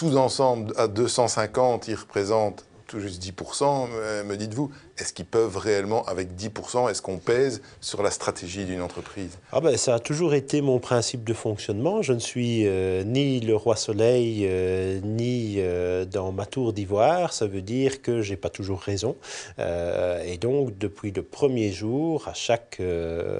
tous 0.00 0.16
ensemble, 0.16 0.72
à 0.78 0.88
250, 0.88 1.88
ils 1.88 1.94
représentent 1.94 2.64
tout 2.86 3.00
juste 3.00 3.22
10%, 3.22 4.24
me 4.24 4.34
dites-vous, 4.34 4.70
est-ce 4.98 5.12
qu'ils 5.12 5.26
peuvent 5.26 5.58
réellement, 5.58 6.04
avec 6.06 6.34
10%, 6.34 6.90
est-ce 6.90 7.02
qu'on 7.02 7.18
pèse 7.18 7.60
sur 7.82 8.02
la 8.02 8.10
stratégie 8.10 8.64
d'une 8.64 8.80
entreprise? 8.80 9.38
Ah 9.52 9.60
ben, 9.60 9.76
Ça 9.76 9.94
a 9.94 9.98
toujours 9.98 10.32
été 10.32 10.62
mon 10.62 10.78
principe 10.78 11.22
de 11.22 11.34
fonctionnement. 11.34 12.00
Je 12.02 12.14
ne 12.14 12.18
suis 12.18 12.66
euh, 12.66 13.04
ni 13.04 13.40
le 13.40 13.54
roi 13.54 13.76
soleil, 13.76 14.46
euh, 14.48 15.00
ni 15.04 15.56
euh, 15.58 16.04
dans 16.04 16.32
ma 16.32 16.46
tour 16.46 16.72
d'ivoire. 16.72 17.32
Ça 17.32 17.46
veut 17.46 17.62
dire 17.62 18.02
que 18.02 18.22
j'ai 18.22 18.36
pas 18.36 18.50
toujours 18.50 18.80
raison. 18.80 19.16
et 19.58 20.38
donc, 20.38 20.76
depuis 20.78 21.12
le 21.12 21.22
premier 21.22 21.72
jour, 21.72 22.26
à 22.26 22.34
chaque 22.34 22.80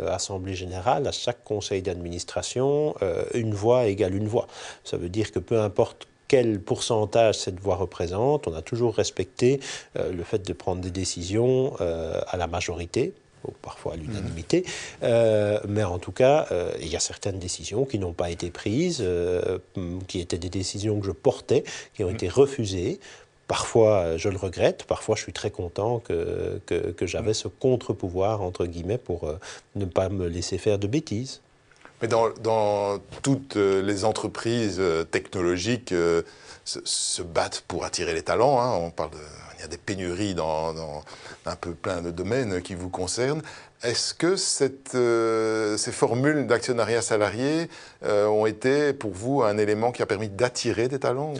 assemblée 0.08 0.54
générale, 0.54 1.08
à 1.08 1.12
chaque 1.12 1.42
conseil 1.42 1.80
d'administration, 1.80 2.94
une 3.32 3.54
voix 3.54 3.86
égale 3.86 4.14
une 4.14 4.28
voix. 4.28 4.46
Ça 4.84 4.98
veut 4.98 5.08
dire 5.08 5.32
que 5.32 5.38
peu 5.38 5.58
importe 5.60 6.06
quel 6.30 6.60
pourcentage 6.60 7.38
cette 7.38 7.58
voix 7.58 7.74
représente. 7.74 8.46
On 8.46 8.54
a 8.54 8.62
toujours 8.62 8.94
respecté 8.94 9.58
euh, 9.98 10.12
le 10.12 10.22
fait 10.22 10.46
de 10.46 10.52
prendre 10.52 10.80
des 10.80 10.92
décisions 10.92 11.74
euh, 11.80 12.20
à 12.28 12.36
la 12.36 12.46
majorité, 12.46 13.14
ou 13.44 13.50
parfois 13.62 13.94
à 13.94 13.96
l'unanimité. 13.96 14.60
Mmh. 14.60 14.64
Euh, 15.02 15.58
mais 15.66 15.82
en 15.82 15.98
tout 15.98 16.12
cas, 16.12 16.46
il 16.80 16.86
y 16.86 16.94
a 16.94 17.00
certaines 17.00 17.40
décisions 17.40 17.84
qui 17.84 17.98
n'ont 17.98 18.12
pas 18.12 18.30
été 18.30 18.50
prises, 18.50 19.04
qui 20.06 20.20
étaient 20.20 20.38
des 20.38 20.50
décisions 20.50 21.00
que 21.00 21.06
je 21.06 21.10
portais, 21.10 21.64
qui 21.94 22.04
ont 22.04 22.10
mmh. 22.10 22.14
été 22.14 22.28
refusées. 22.28 23.00
Parfois, 23.48 24.16
je 24.16 24.28
le 24.28 24.36
regrette, 24.36 24.84
parfois, 24.84 25.16
je 25.16 25.22
suis 25.22 25.32
très 25.32 25.50
content 25.50 25.98
que, 25.98 26.60
que, 26.66 26.92
que 26.92 27.06
j'avais 27.08 27.34
ce 27.34 27.48
contre-pouvoir, 27.48 28.42
entre 28.42 28.66
guillemets, 28.66 28.98
pour 28.98 29.28
ne 29.74 29.84
pas 29.84 30.08
me 30.08 30.28
laisser 30.28 30.58
faire 30.58 30.78
de 30.78 30.86
bêtises. 30.86 31.40
Mais 32.02 32.08
dans, 32.08 32.98
toutes 33.22 33.56
euh, 33.56 33.82
les 33.82 34.04
entreprises 34.04 34.78
euh, 34.78 35.04
technologiques 35.04 35.92
euh, 35.92 36.22
se, 36.64 37.22
battent 37.22 37.62
pour 37.68 37.84
attirer 37.84 38.14
les 38.14 38.22
talents. 38.22 38.60
Hein. 38.60 38.72
On 38.72 38.90
parle 38.90 39.10
il 39.58 39.62
y 39.62 39.64
a 39.64 39.68
des 39.68 39.76
pénuries 39.76 40.34
dans, 40.34 40.74
un 41.44 41.56
peu 41.56 41.72
plein 41.72 42.00
de 42.00 42.10
domaines 42.10 42.62
qui 42.62 42.74
vous 42.74 42.88
concernent. 42.88 43.42
Est-ce 43.82 44.14
que 44.14 44.36
cette, 44.36 44.96
ces 45.78 45.92
formules 45.92 46.46
d'actionnariat 46.46 47.02
salarié 47.02 47.68
ont 48.02 48.46
été 48.46 48.94
pour 48.94 49.10
vous 49.10 49.42
un 49.42 49.58
élément 49.58 49.92
qui 49.92 50.00
a 50.00 50.06
permis 50.06 50.30
d'attirer 50.30 50.88
des 50.88 50.98
talents 50.98 51.34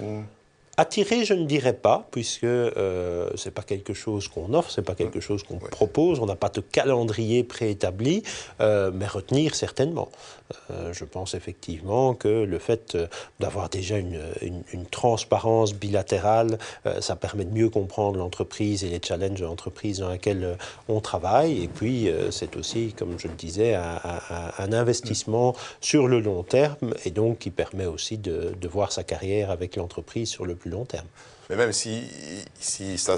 Attirer, 0.81 1.27
je 1.27 1.35
ne 1.35 1.45
dirais 1.45 1.75
pas, 1.75 2.09
puisque 2.11 2.45
euh, 2.45 3.29
ce 3.35 3.51
n'est 3.51 3.53
pas 3.53 3.61
quelque 3.61 3.93
chose 3.93 4.29
qu'on 4.29 4.55
offre, 4.55 4.71
ce 4.71 4.81
n'est 4.81 4.85
pas 4.87 4.95
quelque 4.95 5.21
chose 5.21 5.43
qu'on 5.43 5.59
propose, 5.59 6.21
on 6.21 6.25
n'a 6.25 6.37
pas 6.37 6.49
de 6.49 6.63
calendrier 6.63 7.45
préétabli, 7.45 8.23
euh, 8.63 8.91
mais 8.91 9.07
retenir 9.07 9.55
certainement. 9.55 10.09
Euh, 10.71 10.95
je 10.95 11.05
pense 11.05 11.35
effectivement 11.35 12.15
que 12.15 12.29
le 12.29 12.59
fait 12.59 12.97
d'avoir 13.41 13.69
déjà 13.69 13.99
une, 13.99 14.23
une, 14.41 14.87
transparence 14.87 15.75
bilatérale, 15.75 16.59
ça 17.01 17.15
permet 17.15 17.45
de 17.45 17.53
mieux 17.53 17.69
comprendre 17.69 18.19
l'entreprise 18.19 18.83
et 18.83 18.89
les 18.89 19.01
challenges 19.05 19.39
de 19.39 19.45
l'entreprise 19.45 19.99
dans 19.99 20.09
laquelle 20.09 20.57
on 20.89 21.01
travaille. 21.01 21.63
Et 21.63 21.69
puis, 21.69 22.11
c'est 22.31 22.57
aussi, 22.57 22.95
comme 22.95 23.19
je 23.19 23.29
le 23.29 23.35
disais, 23.35 23.75
un, 23.75 24.01
un, 24.59 24.73
investissement 24.73 25.55
sur 25.81 26.09
le 26.09 26.21
long 26.21 26.43
terme 26.43 26.95
et 27.05 27.11
donc 27.11 27.39
qui 27.39 27.51
permet 27.51 27.87
aussi 27.87 28.19
de, 28.19 28.55
de 28.59 28.69
voir 28.69 28.91
sa 28.91 29.05
carrière 29.05 29.51
avec 29.51 29.77
l'entreprise 29.77 30.29
sur 30.29 30.47
le 30.47 30.57
plus 30.57 30.70
long 30.71 30.85
terme. 30.85 31.07
Mais 31.49 31.57
même 31.57 31.73
si, 31.73 32.05
si 32.59 32.97
ça 32.97 33.17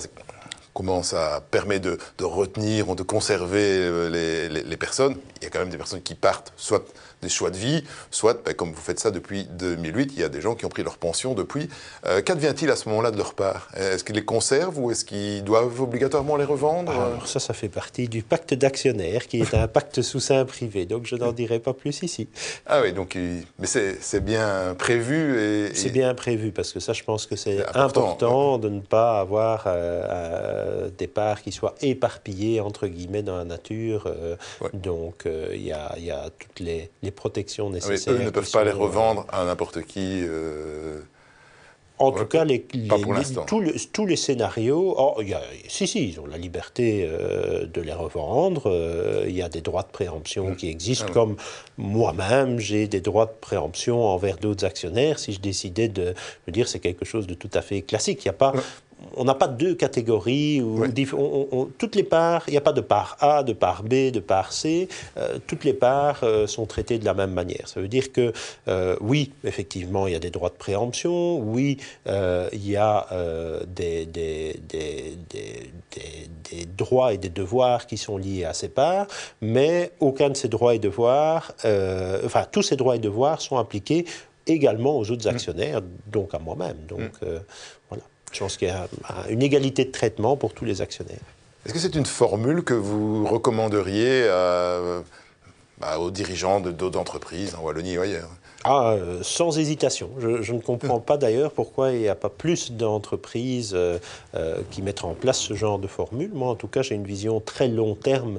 commence 0.74 1.14
à 1.14 1.40
permettre 1.50 1.84
de, 1.84 1.98
de 2.18 2.24
retenir 2.24 2.88
ou 2.88 2.94
de 2.94 3.02
conserver 3.02 3.60
euh, 3.60 4.08
les, 4.08 4.48
les, 4.48 4.62
les, 4.62 4.76
personnes, 4.76 5.16
il 5.40 5.44
y 5.44 5.46
a 5.46 5.50
quand 5.50 5.58
même 5.58 5.70
des 5.70 5.76
personnes 5.76 6.02
qui 6.02 6.14
partent, 6.14 6.52
soit 6.56 6.84
des 7.22 7.28
choix 7.28 7.50
de 7.50 7.56
vie, 7.56 7.84
soit, 8.10 8.42
ben, 8.44 8.52
comme 8.52 8.72
vous 8.72 8.80
faites 8.80 8.98
ça 8.98 9.10
depuis 9.10 9.44
2008, 9.44 10.12
il 10.14 10.20
y 10.20 10.24
a 10.24 10.28
des 10.28 10.40
gens 10.40 10.54
qui 10.54 10.66
ont 10.66 10.68
pris 10.68 10.82
leur 10.82 10.98
pension 10.98 11.34
depuis. 11.34 11.68
Euh, 12.06 12.20
Qu'advient-il 12.20 12.68
à 12.70 12.76
ce 12.76 12.88
moment-là 12.88 13.12
de 13.12 13.16
leur 13.16 13.34
part? 13.34 13.68
Est-ce 13.76 14.02
qu'ils 14.02 14.16
les 14.16 14.24
conservent 14.24 14.78
ou 14.78 14.90
est-ce 14.90 15.04
qu'ils 15.04 15.44
doivent 15.44 15.80
obligatoirement 15.80 16.36
les 16.36 16.44
revendre? 16.44 16.90
Alors 16.90 17.28
ça, 17.28 17.38
ça 17.38 17.54
fait 17.54 17.68
partie 17.68 18.08
du 18.08 18.22
pacte 18.22 18.54
d'actionnaires, 18.54 19.28
qui 19.28 19.40
est 19.40 19.54
un 19.54 19.68
pacte 19.68 20.02
sous 20.02 20.20
sein 20.20 20.44
privé, 20.44 20.84
donc 20.84 21.06
je 21.06 21.14
n'en 21.14 21.32
dirai 21.32 21.60
pas 21.60 21.72
plus 21.72 22.02
ici. 22.02 22.28
Ah 22.66 22.80
oui, 22.82 22.92
donc, 22.92 23.16
mais 23.58 23.66
c'est 23.66 24.20
bien 24.20 24.74
prévu 24.76 25.40
et... 25.40 25.74
C'est 25.74 25.90
bien 25.90 26.14
prévu, 26.14 26.50
parce 26.50 26.72
que 26.72 26.80
ça, 26.80 26.92
je 26.92 27.04
pense 27.04 27.26
que 27.26 27.36
c'est 27.36 27.64
important, 27.76 28.58
de 28.58 28.68
ne 28.68 28.80
pas 28.80 29.20
avoir 29.20 29.64
euh, 29.66 30.61
des 30.96 31.06
parts 31.06 31.42
qui 31.42 31.52
soient 31.52 31.74
éparpillées, 31.80 32.60
entre 32.60 32.86
guillemets, 32.86 33.22
dans 33.22 33.36
la 33.36 33.44
nature. 33.44 34.04
Euh, 34.06 34.36
donc, 34.72 35.26
euh, 35.26 35.48
il 35.52 35.62
y, 35.62 35.72
a, 35.72 35.98
y, 35.98 36.10
a, 36.10 36.30
toutes 36.30 36.60
les, 36.60 36.90
les 37.02 37.10
protections 37.10 37.68
ah 37.68 37.74
nécessaires. 37.74 38.14
eux 38.14 38.18
ne 38.18 38.30
peuvent 38.30 38.50
pas 38.50 38.64
les 38.64 38.72
revendre 38.72 39.26
à 39.30 39.44
n'importe 39.44 39.82
qui. 39.82 40.22
Euh, 40.22 41.00
en 42.02 42.10
tout 42.10 42.26
cas, 42.26 42.44
les, 42.44 42.66
tous, 43.46 44.06
les 44.06 44.16
scénarios, 44.16 44.94
oh, 44.98 45.22
y 45.22 45.34
a, 45.34 45.42
si, 45.68 45.86
si, 45.86 46.08
ils 46.08 46.20
ont 46.20 46.26
la 46.26 46.36
liberté 46.36 47.06
euh, 47.08 47.66
de 47.66 47.80
les 47.80 47.92
revendre. 47.92 48.64
Euh, 48.66 49.24
il 49.28 49.34
y 49.36 49.42
a 49.42 49.48
des 49.48 49.60
droits 49.60 49.82
de 49.82 49.92
préemption 49.92 50.50
mmh. 50.50 50.56
qui 50.56 50.68
existent, 50.68 51.06
ah 51.08 51.12
comme 51.12 51.36
moi-même, 51.78 52.58
j'ai 52.58 52.88
des 52.88 53.00
droits 53.00 53.26
de 53.26 53.38
préemption 53.40 54.04
envers 54.04 54.36
d'autres 54.38 54.64
actionnaires. 54.64 55.18
Si 55.18 55.32
je 55.32 55.40
décidais 55.40 55.88
de 55.88 56.14
me 56.46 56.52
dire 56.52 56.66
c'est 56.66 56.80
quelque 56.80 57.04
chose 57.04 57.26
de 57.26 57.34
tout 57.34 57.50
à 57.54 57.62
fait 57.62 57.82
classique, 57.82 58.24
il 58.24 58.28
n'y 58.28 58.34
a 58.34 58.38
pas 58.38 58.52
on 59.16 59.24
n'a 59.24 59.34
pas 59.34 59.48
deux 59.48 59.74
catégories 59.74 60.60
où 60.62 60.84
toutes 61.78 61.94
les 61.94 62.02
parts, 62.02 62.44
il 62.48 62.52
n'y 62.52 62.56
a 62.56 62.62
pas 62.62 62.72
de 62.72 62.80
part 62.80 63.16
A, 63.20 63.42
de 63.42 63.52
part 63.52 63.82
B, 63.82 64.10
de 64.10 64.20
part 64.20 64.52
C. 64.52 64.88
Euh, 65.16 65.38
toutes 65.46 65.64
les 65.64 65.74
parts 65.74 66.20
euh, 66.22 66.46
sont 66.46 66.66
traitées 66.66 66.98
de 66.98 67.04
la 67.04 67.14
même 67.14 67.32
manière. 67.32 67.68
Ça 67.68 67.80
veut 67.80 67.88
dire 67.88 68.12
que 68.12 68.32
euh, 68.68 68.96
oui, 69.00 69.32
effectivement, 69.44 70.06
il 70.06 70.12
y 70.12 70.16
a 70.16 70.20
des 70.20 70.30
droits 70.30 70.50
de 70.50 70.54
préemption. 70.54 71.38
Oui, 71.38 71.78
il 72.06 72.68
y 72.68 72.76
a 72.76 73.06
des, 73.66 74.06
des, 74.06 74.60
des, 74.68 75.16
des, 76.50 76.66
droits 76.76 77.12
et 77.12 77.18
des 77.18 77.28
devoirs 77.28 77.86
qui 77.86 77.96
sont 77.96 78.16
liés 78.16 78.44
à 78.44 78.52
ces 78.52 78.68
parts, 78.68 79.06
mais 79.40 79.92
aucun 80.00 80.30
de 80.30 80.36
ces 80.36 80.48
droits 80.48 80.74
et 80.74 80.78
devoirs, 80.78 81.52
enfin 82.24 82.44
tous 82.50 82.62
ces 82.62 82.76
droits 82.76 82.96
et 82.96 82.98
devoirs 82.98 83.40
sont 83.40 83.56
appliqués 83.56 84.04
également 84.46 84.98
aux 84.98 85.10
autres 85.10 85.26
mmh. 85.26 85.34
actionnaires, 85.34 85.80
donc 86.06 86.34
à 86.34 86.38
moi-même. 86.38 86.76
Donc 86.88 87.20
mmh. 87.22 87.26
voilà. 87.88 88.04
Je 88.32 88.38
pense 88.38 88.56
qu'il 88.56 88.68
y 88.68 88.70
a 88.70 88.88
une 89.28 89.42
égalité 89.42 89.84
de 89.84 89.90
traitement 89.90 90.36
pour 90.36 90.54
tous 90.54 90.64
les 90.64 90.80
actionnaires. 90.80 91.20
Est-ce 91.64 91.74
que 91.74 91.80
c'est 91.80 91.94
une 91.94 92.06
formule 92.06 92.64
que 92.64 92.74
vous 92.74 93.26
recommanderiez 93.26 94.26
bah, 95.78 95.98
aux 95.98 96.10
dirigeants 96.10 96.60
d'autres 96.60 96.98
entreprises 96.98 97.54
en 97.54 97.62
Wallonie 97.62 97.98
ou 97.98 98.00
ailleurs? 98.00 98.30
Ah, 98.64 98.92
euh, 98.92 99.22
sans 99.22 99.58
hésitation. 99.58 100.10
Je, 100.18 100.52
ne 100.52 100.60
comprends 100.60 101.00
pas 101.10 101.16
d'ailleurs 101.16 101.52
pourquoi 101.52 101.92
il 101.92 102.00
n'y 102.00 102.08
a 102.08 102.14
pas 102.14 102.28
plus 102.28 102.72
d'entreprises 102.72 103.72
euh, 103.74 103.98
euh, 104.34 104.60
qui 104.70 104.82
mettent 104.82 105.04
en 105.04 105.14
place 105.14 105.38
ce 105.38 105.54
genre 105.54 105.78
de 105.78 105.88
formule. 105.88 106.30
Moi, 106.32 106.48
en 106.48 106.54
tout 106.54 106.68
cas, 106.68 106.82
j'ai 106.82 106.94
une 106.94 107.06
vision 107.06 107.40
très 107.40 107.68
long 107.68 107.94
terme 107.94 108.38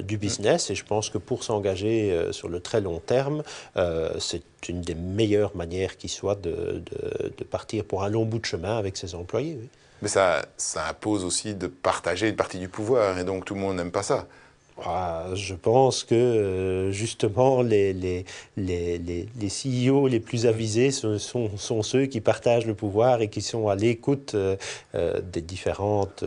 du 0.00 0.16
business 0.16 0.70
et 0.70 0.74
je 0.74 0.84
pense 0.84 1.10
que 1.10 1.18
pour 1.18 1.44
s'engager 1.44 2.28
sur 2.32 2.48
le 2.48 2.60
très 2.60 2.80
long 2.80 2.98
terme, 2.98 3.42
c'est 4.18 4.42
une 4.68 4.80
des 4.80 4.94
meilleures 4.94 5.56
manières 5.56 5.96
qui 5.96 6.08
soit 6.08 6.34
de, 6.40 6.82
de, 7.38 7.44
partir 7.44 7.84
pour 7.84 8.04
un 8.04 8.08
long 8.08 8.24
bout 8.24 8.38
de 8.38 8.44
chemin 8.44 8.76
avec 8.76 8.96
ses 8.96 9.14
employés. 9.14 9.58
Mais 10.00 10.08
ça, 10.08 10.42
ça 10.56 10.88
impose 10.88 11.24
aussi 11.24 11.54
de 11.54 11.66
partager 11.66 12.28
une 12.28 12.36
partie 12.36 12.58
du 12.58 12.68
pouvoir 12.68 13.18
et 13.18 13.24
donc 13.24 13.44
tout 13.44 13.54
le 13.54 13.60
monde 13.60 13.76
n'aime 13.76 13.92
pas 13.92 14.02
ça. 14.02 14.26
Ah, 14.84 15.26
je 15.34 15.54
pense 15.54 16.02
que 16.02 16.14
euh, 16.14 16.90
justement 16.90 17.62
les, 17.62 17.92
les, 17.92 18.24
les, 18.56 18.98
les, 18.98 19.48
CEO 19.48 20.08
les 20.08 20.18
plus 20.18 20.46
avisés 20.46 20.90
sont, 20.90 21.18
sont, 21.18 21.82
ceux 21.82 22.06
qui 22.06 22.20
partagent 22.20 22.66
le 22.66 22.74
pouvoir 22.74 23.20
et 23.20 23.28
qui 23.28 23.42
sont 23.42 23.68
à 23.68 23.76
l'écoute 23.76 24.34
euh, 24.34 24.56
euh, 24.96 25.20
des 25.20 25.40
différentes 25.40 26.24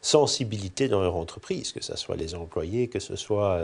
sensibilités 0.00 0.88
dans 0.88 1.00
leur 1.00 1.14
entreprise, 1.14 1.72
que 1.72 1.82
ce 1.82 1.96
soit 1.96 2.16
les 2.16 2.34
employés, 2.34 2.88
que 2.88 2.98
ce 2.98 3.14
soit 3.14 3.60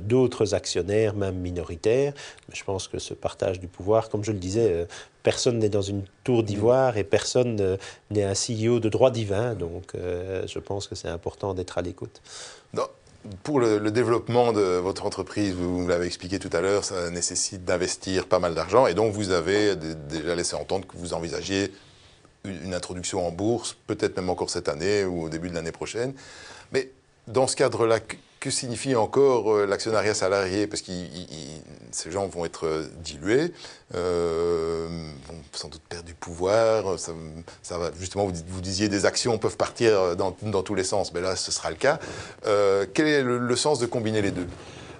d'autres 0.00 0.54
actionnaires, 0.54 1.14
même 1.14 1.36
minoritaires. 1.36 2.14
Mais 2.48 2.54
je 2.54 2.64
pense 2.64 2.88
que 2.88 2.98
ce 2.98 3.12
partage 3.12 3.60
du 3.60 3.68
pouvoir, 3.68 4.08
comme 4.08 4.24
je 4.24 4.32
le 4.32 4.38
disais, 4.38 4.86
personne 5.22 5.58
n'est 5.58 5.68
dans 5.68 5.82
une 5.82 6.04
tour 6.22 6.42
d'ivoire 6.42 6.96
et 6.96 7.04
personne 7.04 7.78
n'est 8.10 8.24
un 8.24 8.32
CEO 8.32 8.80
de 8.80 8.88
droit 8.88 9.10
divin. 9.10 9.54
Donc 9.54 9.92
je 9.94 10.58
pense 10.58 10.86
que 10.86 10.94
c'est 10.94 11.08
important 11.08 11.54
d'être 11.54 11.78
à 11.78 11.82
l'écoute. 11.82 12.20
Pour 13.42 13.58
le, 13.58 13.90
développement 13.90 14.52
de 14.52 14.60
votre 14.60 15.06
entreprise, 15.06 15.54
vous, 15.54 15.88
l'avez 15.88 16.06
expliqué 16.06 16.38
tout 16.38 16.50
à 16.52 16.60
l'heure, 16.60 16.84
ça 16.84 17.10
nécessite 17.10 17.64
d'investir 17.64 18.26
pas 18.26 18.38
mal 18.38 18.54
d'argent. 18.54 18.86
Et 18.86 18.94
donc, 18.94 19.12
vous 19.14 19.30
avez 19.30 19.76
déjà 19.76 20.34
laissé 20.34 20.56
entendre 20.56 20.86
que 20.86 20.96
vous 20.96 21.14
envisagiez 21.14 21.72
une 22.44 22.74
introduction 22.74 23.26
en 23.26 23.30
bourse, 23.30 23.76
peut-être 23.86 24.16
même 24.16 24.28
encore 24.28 24.50
cette 24.50 24.68
année 24.68 25.04
ou 25.04 25.22
au 25.24 25.28
début 25.30 25.48
de 25.48 25.54
l'année 25.54 25.72
prochaine. 25.72 26.12
Mais 26.72 26.90
dans 27.26 27.46
ce 27.46 27.56
cadre-là, 27.56 28.00
que 28.44 28.50
signifie 28.50 28.94
encore 28.94 29.50
euh, 29.50 29.64
l'actionnariat 29.64 30.12
salarié? 30.12 30.66
Parce 30.66 30.82
que 30.82 30.92
ces 31.92 32.10
gens 32.10 32.26
vont 32.26 32.44
être 32.44 32.66
euh, 32.66 32.86
dilués, 33.02 33.52
euh, 33.94 34.86
vont 35.26 35.40
sans 35.52 35.68
doute 35.68 35.80
perdre 35.88 36.04
du 36.04 36.12
pouvoir. 36.12 36.98
Justement, 37.98 38.26
vous, 38.26 38.60
disiez 38.60 38.90
des 38.90 39.06
actions 39.06 39.38
peuvent 39.38 39.56
partir 39.56 40.14
dans, 40.14 40.32
tous 40.32 40.74
les 40.74 40.84
sens, 40.84 41.14
mais 41.14 41.22
là, 41.22 41.36
ce 41.36 41.50
sera 41.50 41.70
le 41.70 41.76
cas. 41.76 41.98
quel 42.92 43.06
est 43.06 43.22
le 43.22 43.56
sens 43.56 43.78
de 43.78 43.86
combiner 43.86 44.20
les 44.20 44.30
deux? 44.30 44.46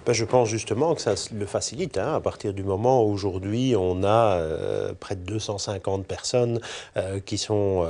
Ben, 0.07 0.13
je 0.13 0.25
pense 0.25 0.49
justement 0.49 0.93
que 0.93 1.01
ça 1.01 1.13
le 1.33 1.45
facilite. 1.45 1.97
Hein, 1.97 2.15
à 2.15 2.19
partir 2.19 2.53
du 2.53 2.63
moment 2.63 3.03
où 3.03 3.11
aujourd'hui 3.11 3.75
on 3.77 4.03
a 4.03 4.39
près 4.99 5.15
de 5.15 5.21
250 5.21 6.05
personnes 6.05 6.59
qui, 7.25 7.37
sont, 7.37 7.87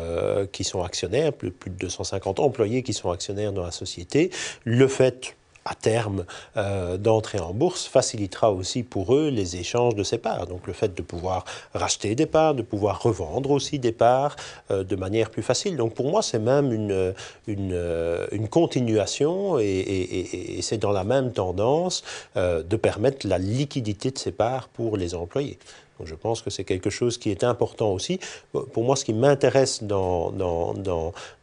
qui 0.51 0.65
sont 0.65 0.83
actionnaires, 0.83 1.31
plus, 1.31 1.51
plus 1.51 1.71
de 1.71 1.77
250 1.77 2.39
employés 2.39 2.83
qui 2.83 2.93
sont 2.93 3.11
actionnaires 3.11 3.53
dans 3.53 3.63
la 3.63 3.71
société, 3.71 4.31
le 4.65 4.87
fait 4.87 5.35
à 5.65 5.73
terme 5.73 6.25
euh, 6.57 6.97
d'entrer 6.97 7.39
en 7.39 7.51
bourse 7.53 7.85
facilitera 7.85 8.51
aussi 8.51 8.83
pour 8.83 9.15
eux 9.15 9.29
les 9.29 9.57
échanges 9.57 9.95
de 9.95 10.03
ces 10.03 10.19
parts. 10.19 10.45
Donc 10.45 10.67
le 10.67 10.73
fait 10.73 10.95
de 10.95 11.01
pouvoir 11.01 11.43
racheter 11.73 12.13
des 12.13 12.27
parts, 12.27 12.53
de 12.53 12.61
pouvoir 12.61 13.01
revendre 13.01 13.49
aussi 13.49 13.79
des 13.79 13.91
parts 13.91 14.35
euh, 14.69 14.83
de 14.83 14.95
manière 14.95 15.31
plus 15.31 15.41
facile. 15.41 15.75
Donc 15.75 15.95
pour 15.95 16.09
moi, 16.09 16.21
c'est 16.21 16.39
même 16.39 16.71
une, 16.71 17.13
une, 17.47 17.73
euh, 17.73 18.27
une 18.31 18.47
continuation 18.47 19.57
et, 19.57 19.63
et, 19.63 20.57
et 20.59 20.61
c'est 20.61 20.77
dans 20.77 20.91
la 20.91 21.03
même 21.03 21.31
tendance 21.33 22.03
de 22.35 22.75
permettre 22.75 23.27
la 23.27 23.37
liquidité 23.37 24.11
de 24.11 24.17
ces 24.17 24.31
parts 24.31 24.67
pour 24.67 24.97
les 24.97 25.15
employés 25.15 25.57
je 26.03 26.15
pense 26.15 26.41
que 26.41 26.49
c'est 26.49 26.63
quelque 26.63 26.89
chose 26.89 27.17
qui 27.17 27.31
est 27.31 27.43
important 27.43 27.91
aussi. 27.91 28.19
Pour 28.51 28.83
moi, 28.83 28.95
ce 28.95 29.05
qui 29.05 29.13
m'intéresse 29.13 29.83
dans, 29.83 30.33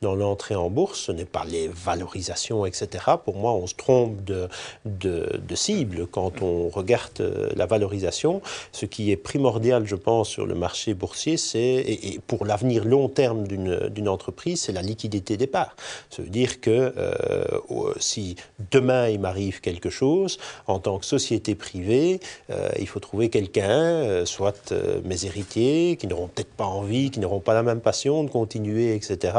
l'entrée 0.02 0.54
en 0.54 0.68
bourse, 0.68 1.00
ce 1.00 1.12
n'est 1.12 1.24
pas 1.24 1.44
les 1.44 1.68
valorisations, 1.68 2.66
etc. 2.66 3.04
Pour 3.24 3.36
moi, 3.36 3.52
on 3.52 3.66
se 3.66 3.74
trompe 3.74 4.22
de, 4.24 4.48
cible 5.54 6.06
quand 6.06 6.42
on 6.42 6.68
regarde 6.68 7.20
euh, 7.20 7.50
la 7.54 7.66
valorisation. 7.66 8.40
Ce 8.72 8.86
qui 8.86 9.12
est 9.12 9.16
primordial, 9.16 9.86
je 9.86 9.94
pense, 9.94 10.28
sur 10.28 10.46
le 10.46 10.54
marché 10.54 10.94
boursier, 10.94 11.36
c'est, 11.36 11.58
et, 11.58 12.20
pour 12.26 12.46
l'avenir 12.46 12.84
long 12.84 13.08
terme 13.08 13.46
d'une 13.46 14.08
entreprise, 14.08 14.62
c'est 14.62 14.72
la 14.72 14.82
liquidité 14.82 15.36
des 15.36 15.46
parts. 15.46 15.76
Ça 16.10 16.22
veut 16.22 16.30
dire 16.30 16.60
que 16.60 16.92
euh, 16.96 17.44
si 17.98 18.36
demain 18.70 19.08
il 19.08 19.20
m'arrive 19.20 19.60
quelque 19.60 19.90
chose, 19.90 20.38
en 20.66 20.78
tant 20.78 20.98
que 20.98 21.04
société 21.04 21.54
privée, 21.54 22.20
euh, 22.50 22.70
il 22.78 22.88
faut 22.88 23.00
trouver 23.00 23.28
quelqu'un, 23.28 24.24
soit 24.42 24.72
mes 25.04 25.24
héritiers, 25.24 25.96
qui 25.98 26.06
n'auront 26.06 26.28
peut-être 26.28 26.52
pas 26.52 26.64
envie, 26.64 27.10
qui 27.10 27.20
n'auront 27.20 27.40
pas 27.40 27.54
la 27.54 27.62
même 27.62 27.80
passion 27.80 28.24
de 28.24 28.30
continuer, 28.30 28.94
etc. 28.94 29.38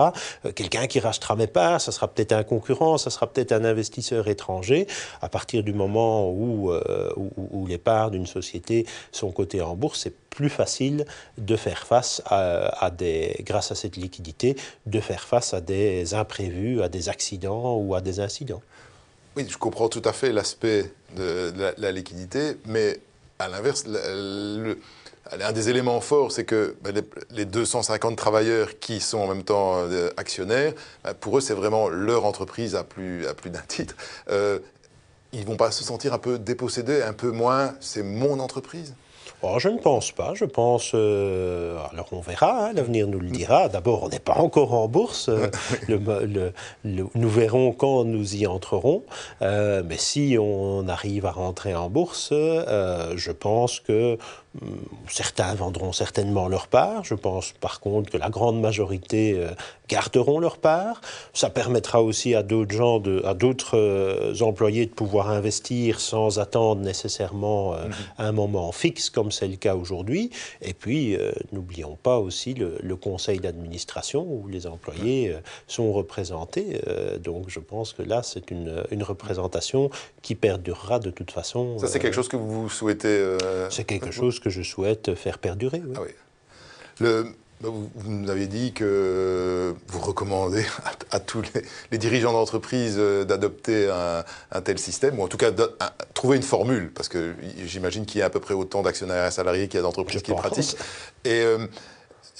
Quelqu'un 0.55 0.88
qui 0.88 1.00
rachètera 1.00 1.36
mes 1.36 1.48
parts, 1.48 1.81
ça 1.81 1.91
sera 1.91 2.07
peut-être 2.07 2.31
un 2.31 2.43
concurrent, 2.43 2.98
ça 2.98 3.10
sera 3.10 3.27
peut-être 3.27 3.51
un 3.51 3.65
investisseur 3.65 4.27
étranger. 4.27 4.88
À 5.22 5.27
partir 5.27 5.63
du 5.63 5.74
moment 5.74 6.29
où, 6.29 6.72
où, 6.72 7.67
les 7.67 7.77
parts 7.77 8.12
d'une 8.12 8.25
société 8.25 8.86
sont 9.12 9.31
cotées 9.31 9.62
en 9.62 9.75
bourse, 9.75 10.01
c'est 10.03 10.15
plus 10.29 10.50
facile 10.50 11.05
de 11.38 11.55
faire 11.55 11.86
face 11.86 12.22
à, 12.25 12.89
des, 12.89 13.36
grâce 13.41 13.72
à 13.72 13.75
cette 13.75 13.98
liquidité, 13.98 14.55
de 14.86 15.00
faire 15.00 15.24
face 15.24 15.53
à 15.53 15.62
des 15.62 16.13
imprévus, 16.13 16.81
à 16.81 16.89
des 16.89 17.10
accidents 17.10 17.75
ou 17.75 17.93
à 17.93 18.01
des 18.01 18.19
incidents. 18.19 18.62
Oui, 19.36 19.45
je 19.50 19.57
comprends 19.57 19.89
tout 19.89 20.01
à 20.05 20.13
fait 20.13 20.31
l'aspect 20.31 20.91
de, 21.15 21.51
la, 21.77 21.91
liquidité, 21.91 22.57
mais 22.65 23.00
à 23.44 23.50
l'inverse, 23.50 23.86
un 25.32 25.52
des 25.52 25.70
éléments 25.70 26.02
forts, 26.02 26.32
c'est 26.32 26.46
que 26.46 26.76
ben, 26.82 27.04
les, 27.32 27.46
250 27.46 28.16
travailleurs 28.16 28.80
qui 28.80 29.00
sont 29.00 29.20
en 29.20 29.28
même 29.28 29.44
temps 29.44 29.78
euh, 29.78 30.10
actionnaires, 30.18 30.74
ben, 31.04 31.14
pour 31.14 31.38
eux, 31.38 31.42
c'est 31.42 31.54
vraiment 31.54 31.90
leur 31.90 32.26
entreprise 32.26 32.76
à 32.76 32.84
plus, 32.84 33.28
à 33.28 33.34
plus 33.34 33.50
d'un 33.50 33.62
titre. 33.68 33.96
Euh, 34.30 34.60
ils 35.32 35.46
vont 35.46 35.58
pas 35.58 35.72
se 35.72 35.84
sentir 35.84 36.14
un 36.14 36.20
peu 36.20 36.38
dépossédés, 36.38 37.02
un 37.02 37.14
peu 37.14 37.32
moins, 37.32 37.74
c'est 37.80 38.04
mon 38.04 38.40
entreprise 38.40 38.94
Oh, 39.42 39.60
je 39.60 39.68
ne 39.68 39.77
pense 39.77 40.12
pas. 40.12 40.34
Je 40.36 40.46
pense. 40.46 40.92
Euh, 40.94 41.77
alors 41.92 42.08
on 42.12 42.22
verra, 42.22 42.68
hein, 42.68 42.74
l'avenir 42.74 43.08
nous 43.08 43.20
le 43.20 43.30
dira. 43.30 43.68
D'abord, 43.68 44.03
on 44.03 44.10
n'est 44.10 44.20
pas 44.20 44.38
encore 44.38 44.74
en 44.74 44.88
bourse. 44.88 45.30
le, 45.88 46.53
nous 46.84 47.30
verrons 47.30 47.74
quand 47.74 48.06
nous 48.06 48.36
y 48.36 48.48
entrerons. 48.48 49.03
Euh, 49.42 49.84
mais 49.86 49.98
si 49.98 50.38
on 50.39 50.88
arrive 50.88 51.25
à 51.25 51.32
rentrer 51.32 51.75
en 51.75 51.89
bourse, 51.89 52.30
euh, 52.32 53.13
je 53.18 53.32
pense 53.32 53.80
que 53.80 54.18
certains 55.10 55.53
vendront 55.55 55.91
certainement 55.91 56.48
leur 56.48 56.67
part. 56.67 57.03
Je 57.03 57.15
pense 57.15 57.53
par 57.53 57.79
contre 57.79 58.12
que 58.12 58.17
la 58.17 58.29
grande 58.29 58.60
majorité 58.62 59.39
garderont 59.89 60.39
leur 60.39 60.57
part. 60.57 61.01
Ça 61.33 61.50
permettra 61.50 62.01
aussi 62.01 62.36
à 62.36 62.43
d'autres 62.43 62.75
gens, 62.75 63.00
de, 63.00 63.22
à 63.25 63.33
d'autres 63.33 64.33
employés 64.41 64.86
de 64.86 64.91
pouvoir 64.91 65.29
investir 65.29 66.00
sans 66.00 66.39
attendre 66.39 66.81
nécessairement 66.81 67.74
mm-hmm. 67.74 67.89
un 68.19 68.31
moment 68.31 68.72
fixe 68.72 69.10
comme 69.10 69.31
c'est 69.31 69.48
le 69.48 69.55
cas 69.55 69.75
aujourd'hui. 69.75 70.29
Et 70.62 70.74
puis, 70.74 71.15
euh, 71.15 71.31
n'oublions 71.51 71.98
pas 72.01 72.19
aussi 72.19 72.53
le, 72.53 72.95
conseil 72.95 73.39
d'administration 73.39 74.24
où 74.24 74.48
les 74.48 74.67
employés 74.67 75.29
euh, 75.29 75.39
sont 75.67 75.91
représentés. 75.91 76.81
Euh, 76.88 77.17
donc, 77.17 77.45
je 77.48 77.60
pense 77.60 77.91
que 77.93 78.03
là, 78.03 78.22
c'est 78.24 78.51
une, 78.51 78.83
une, 78.91 79.03
représentation 79.03 79.89
qui 80.22 80.36
perdurera 80.36 81.00
de 81.00 81.10
toute 81.10 81.31
façon. 81.31 81.77
Ça, 81.79 81.88
c'est 81.88 82.00
quelque 82.00 82.13
chose 82.13 82.27
que 82.27 82.38
vous 82.38 82.69
souhaitez. 82.69 83.38
C'est 83.69 83.83
quelque 83.83 84.12
chose 84.12 84.39
que 84.44 84.50
je 84.50 84.62
souhaite 84.62 85.16
faire 85.16 85.40
perdurer. 85.40 85.82
Oui. 85.86 85.94
Ah 85.96 86.02
oui. 86.02 86.12
Le, 87.00 87.36
bah, 87.64 87.70
vous, 87.72 88.12
nous 88.12 88.30
avez 88.30 88.48
dit 88.48 88.74
que 88.74 89.74
vous 89.88 90.00
recommandez 90.00 90.66
à, 91.12 91.20
tous 91.22 91.44
les, 91.92 91.98
dirigeants 91.98 92.34
d'entreprise 92.34 92.96
euh, 92.98 93.24
d'adopter 93.24 93.90
un, 94.52 94.62
tel 94.62 94.78
système, 94.78 95.18
ou 95.20 95.24
en 95.24 95.28
tout 95.28 95.38
cas 95.38 95.52
de 95.52 95.72
trouver 96.14 96.36
une 96.36 96.44
formule, 96.44 96.92
parce 96.94 97.08
que 97.08 97.34
j'imagine 97.66 98.06
qu'il 98.06 98.20
y 98.20 98.22
a 98.22 98.26
à 98.26 98.30
peu 98.30 98.42
près 98.42 98.54
autant 98.54 98.82
d'actionnaires 98.82 99.28
et 99.28 99.32
salariés 99.32 99.70
qu'il 99.70 99.78
y 99.78 99.80
a 99.80 99.84
d'entreprises 99.84 100.22
qui 100.22 100.34
pratiquent. 100.34 100.76
Et 101.24 101.42
euh, 101.42 101.66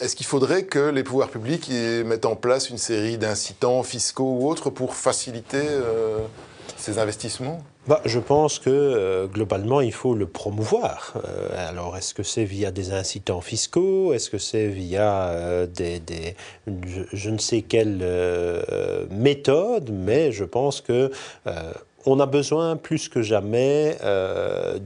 est-ce 0.02 0.18
qu'il 0.18 0.26
faudrait 0.26 0.66
que 0.66 0.90
les 0.90 1.04
pouvoirs 1.04 1.30
publics 1.30 1.70
mettent 2.06 2.26
en 2.26 2.36
place 2.36 2.70
une 2.70 2.78
série 2.78 3.18
d'incitants 3.18 3.84
fiscaux 3.84 4.40
ou 4.40 4.50
autres 4.50 4.70
pour 4.72 4.94
faciliter 4.94 5.62
euh, 5.62 6.20
ces 6.76 7.00
investissements? 7.00 7.64
Bah, 7.86 8.02
je 8.06 8.20
pense 8.20 8.60
que 8.60 8.70
euh, 8.70 9.28
globalement, 9.28 9.82
il 9.82 9.92
faut 9.92 10.16
le 10.16 10.26
promouvoir. 10.26 11.16
Euh, 11.18 11.70
alors, 11.70 11.98
est-ce 11.98 12.14
que 12.14 12.24
c'est 12.24 12.46
via 12.46 12.72
des 12.72 12.94
incitants 12.94 13.42
fiscaux? 13.42 14.14
Est-ce 14.14 14.30
que 14.30 14.38
c'est 14.38 14.68
via 14.68 15.28
euh, 15.28 15.68
des, 15.68 16.00
des 16.00 16.36
je, 17.12 17.30
ne 17.30 17.38
sais 17.38 17.62
quelle 17.62 18.06
méthode 19.12 19.90
Mais 19.92 20.32
je 20.32 20.46
pense 20.46 20.80
que 20.80 21.12
on 22.06 22.20
a 22.20 22.26
besoin 22.26 22.76
plus 22.76 23.10
que 23.10 23.22
jamais 23.22 23.98
euh, 24.04 24.80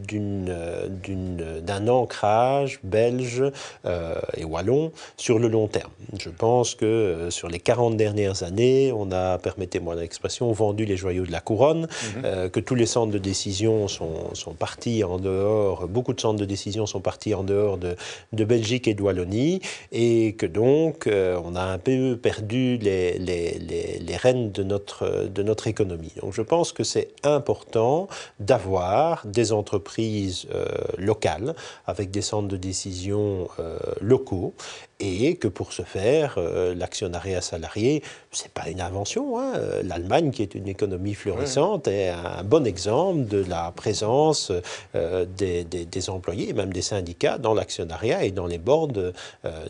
d'un 1.61 1.87
ancrage 1.87 2.79
belge 2.83 3.43
euh, 3.85 4.15
et 4.35 4.45
wallon 4.45 4.91
sur 5.17 5.39
le 5.39 5.47
long 5.47 5.67
terme. 5.67 5.91
Je 6.19 6.29
pense 6.29 6.75
que 6.75 6.85
euh, 6.85 7.29
sur 7.29 7.47
les 7.47 7.59
40 7.59 7.97
dernières 7.97 8.43
années, 8.43 8.91
on 8.95 9.11
a, 9.11 9.37
permettez-moi 9.37 9.95
l'expression, 9.95 10.51
vendu 10.51 10.85
les 10.85 10.97
joyaux 10.97 11.25
de 11.25 11.31
la 11.31 11.39
couronne, 11.39 11.87
mhm. 12.15 12.49
que 12.49 12.59
tous 12.59 12.75
les 12.75 12.85
centres 12.85 13.11
de 13.11 13.17
décision 13.17 13.87
sont, 13.87 14.33
sont, 14.33 14.53
partis 14.53 15.03
en 15.03 15.17
dehors, 15.17 15.87
beaucoup 15.87 16.13
de 16.13 16.21
centres 16.21 16.39
de 16.39 16.45
décision 16.45 16.85
sont 16.85 17.01
partis 17.01 17.33
en 17.33 17.43
dehors 17.43 17.77
de, 17.77 17.95
de 18.33 18.43
Belgique 18.43 18.87
et 18.87 18.93
de 18.93 19.01
Wallonie, 19.01 19.61
et 19.91 20.33
que 20.33 20.45
donc 20.45 21.07
on 21.07 21.55
a 21.55 21.63
un 21.63 21.77
peu 21.77 22.17
perdu 22.17 22.77
les, 22.77 23.17
les, 23.17 23.59
les, 23.59 23.99
les 23.99 24.15
rênes 24.15 24.51
de 24.51 24.63
notre, 24.63 25.27
de 25.27 25.43
notre 25.43 25.67
économie. 25.67 26.13
Donc 26.21 26.33
je 26.33 26.41
pense 26.41 26.71
que 26.71 26.83
c'est 26.83 27.06
important 27.23 28.07
d'avoir 28.39 29.25
des 29.25 29.51
entreprises 29.51 30.47
euh, 30.53 30.65
locales 30.97 31.55
avec 31.85 32.11
des 32.11 32.21
centres 32.21 32.47
de 32.47 32.57
décision 32.57 33.49
euh, 33.59 33.77
locaux 34.01 34.53
et 34.99 35.35
que 35.35 35.47
pour 35.47 35.73
ce 35.73 35.83
faire, 35.83 36.35
euh, 36.37 36.73
l'actionnariat 36.73 37.41
salarié, 37.41 38.01
c'est 38.31 38.51
pas 38.51 38.67
une 38.67 38.81
invention. 38.81 39.39
Hein. 39.39 39.53
L'Allemagne, 39.83 40.31
qui 40.31 40.41
est 40.41 40.55
une 40.55 40.67
économie 40.67 41.13
florissante, 41.13 41.87
est 41.87 42.09
un 42.09 42.43
bon 42.43 42.65
exemple 42.65 43.25
de 43.25 43.43
la 43.47 43.71
présence 43.71 44.51
euh, 44.95 45.25
des, 45.25 45.63
des, 45.63 46.09
employés 46.09 46.53
même 46.53 46.73
des 46.73 46.81
syndicats 46.81 47.37
dans 47.37 47.53
l'actionnariat 47.53 48.23
et 48.23 48.31
dans 48.31 48.47
les 48.47 48.57
boards 48.57 48.93
euh, 48.97 49.11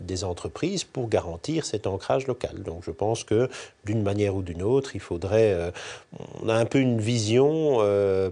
des 0.00 0.24
entreprises 0.24 0.84
pour 0.84 1.08
garantir 1.08 1.66
cet 1.66 1.86
ancrage 1.86 2.26
local. 2.26 2.62
Donc 2.62 2.82
je 2.86 2.90
pense 2.90 3.24
que 3.24 3.50
d'une 3.84 4.02
manière 4.02 4.34
ou 4.34 4.42
d'une 4.42 4.62
autre, 4.62 4.94
il 4.94 5.00
faudrait... 5.00 5.72
on 6.42 6.48
a 6.48 6.54
un 6.54 6.66
peu 6.66 6.78
une 6.78 7.00
vision 7.00 7.78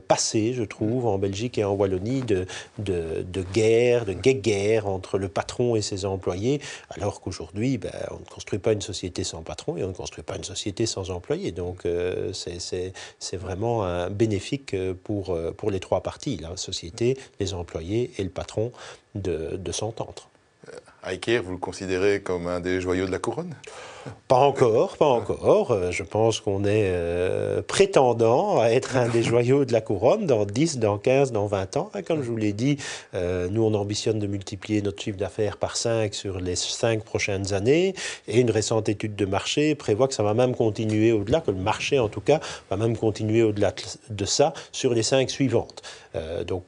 passée, 0.07 0.53
je 0.53 0.65
trouve, 0.65 1.07
en 1.07 1.17
Belgique 1.17 1.57
et 1.57 1.65
en 1.65 1.73
Wallonie, 1.73 2.21
de, 2.21 2.47
de, 2.79 3.23
de 3.23 3.43
guerre, 3.55 4.05
de 4.05 4.13
guerre 4.13 4.87
entre 4.87 5.17
le 5.17 5.29
patron 5.29 5.75
et 5.75 5.81
ses 5.81 6.05
employés 6.05 6.61
alors 6.91 7.21
qu'aujourd'hui, 7.21 7.79
ben, 7.79 7.93
on 8.11 8.21
ne 8.21 8.25
construit 8.25 8.59
pas 8.59 8.73
une 8.73 8.81
société 8.81 9.25
sans 9.25 9.43
patron 9.43 9.77
et 9.77 9.85
on 9.85 9.89
ne 9.89 9.93
construit 9.93 10.23
pas 10.23 10.37
une 10.37 10.45
société 10.45 10.87
sans 10.87 11.11
employés. 11.11 11.53
Donc 11.53 11.85
euh, 11.85 12.33
c'est 12.33 13.37
vraiment 13.37 13.85
un 13.85 14.11
bénéfique 14.11 14.75
euh, 14.75 14.95
pour, 14.95 15.31
euh, 15.31 15.53
pour 15.53 15.71
les 15.71 15.81
trois 15.81 16.03
parties, 16.03 16.37
la 16.37 16.57
société, 16.57 17.19
les 17.41 17.55
employés 17.55 18.13
et 18.19 18.23
le 18.23 18.31
patron, 18.31 18.73
de, 19.15 19.57
de 19.57 19.73
s'entendre. 19.73 20.29
Ikea, 21.03 21.39
vous 21.39 21.53
le 21.53 21.59
considérez 21.59 22.21
comme 22.21 22.49
un 22.49 22.61
des 22.61 22.81
joyaux 22.81 23.07
de 23.07 23.13
la 23.13 23.19
couronne? 23.19 23.55
Pas 24.29 24.39
encore, 24.39 24.97
pas 24.97 25.07
encore. 25.07 25.71
Euh, 25.71 25.93
je 25.93 26.03
pense 26.03 26.41
qu'on 26.41 26.65
est 26.65 26.91
euh, 26.91 27.63
prétendant 27.63 28.59
à 28.59 28.71
être 28.71 28.97
un 28.97 29.09
des 29.09 29.23
joyaux 29.23 29.65
de 29.65 29.73
la 29.73 29.81
couronne 29.81 30.27
dans 30.27 30.45
10, 30.45 30.79
dans 30.79 30.99
15, 30.99 31.31
dans 31.31 31.47
20 31.47 31.77
ans. 31.77 31.91
Comme 32.09 32.25
je 32.25 32.31
vous 32.31 32.37
l'ai 32.37 32.53
dit, 32.53 32.77
euh, 33.15 33.49
nous, 33.49 33.63
on 33.63 33.73
ambitionne 33.75 34.19
de 34.19 34.27
multiplier 34.27 34.83
notre 34.83 35.01
chiffre 35.01 35.17
d'affaires 35.17 35.59
par 35.59 35.77
5 35.77 36.13
sur 36.13 36.41
les 36.41 36.57
5 36.57 37.05
prochaines 37.05 37.55
années. 37.55 37.95
Et 38.27 38.41
une 38.41 38.51
récente 38.51 38.89
étude 38.89 39.15
de 39.15 39.27
marché 39.27 39.77
prévoit 39.77 40.09
que 40.09 40.15
ça 40.15 40.25
va 40.25 40.35
même 40.35 40.57
continuer 40.57 41.13
au-delà, 41.13 41.41
que 41.41 41.53
le 41.53 41.59
marché, 41.59 42.01
en 42.01 42.09
tout 42.09 42.21
cas, 42.21 42.41
va 42.69 42.77
même 42.77 42.97
continuer 42.97 43.45
au-delà 43.45 43.73
de 44.11 44.25
ça 44.25 44.55
sur 44.73 44.93
les 44.93 45.05
5 45.05 45.31
suivantes. 45.31 45.83
donc, 46.47 46.65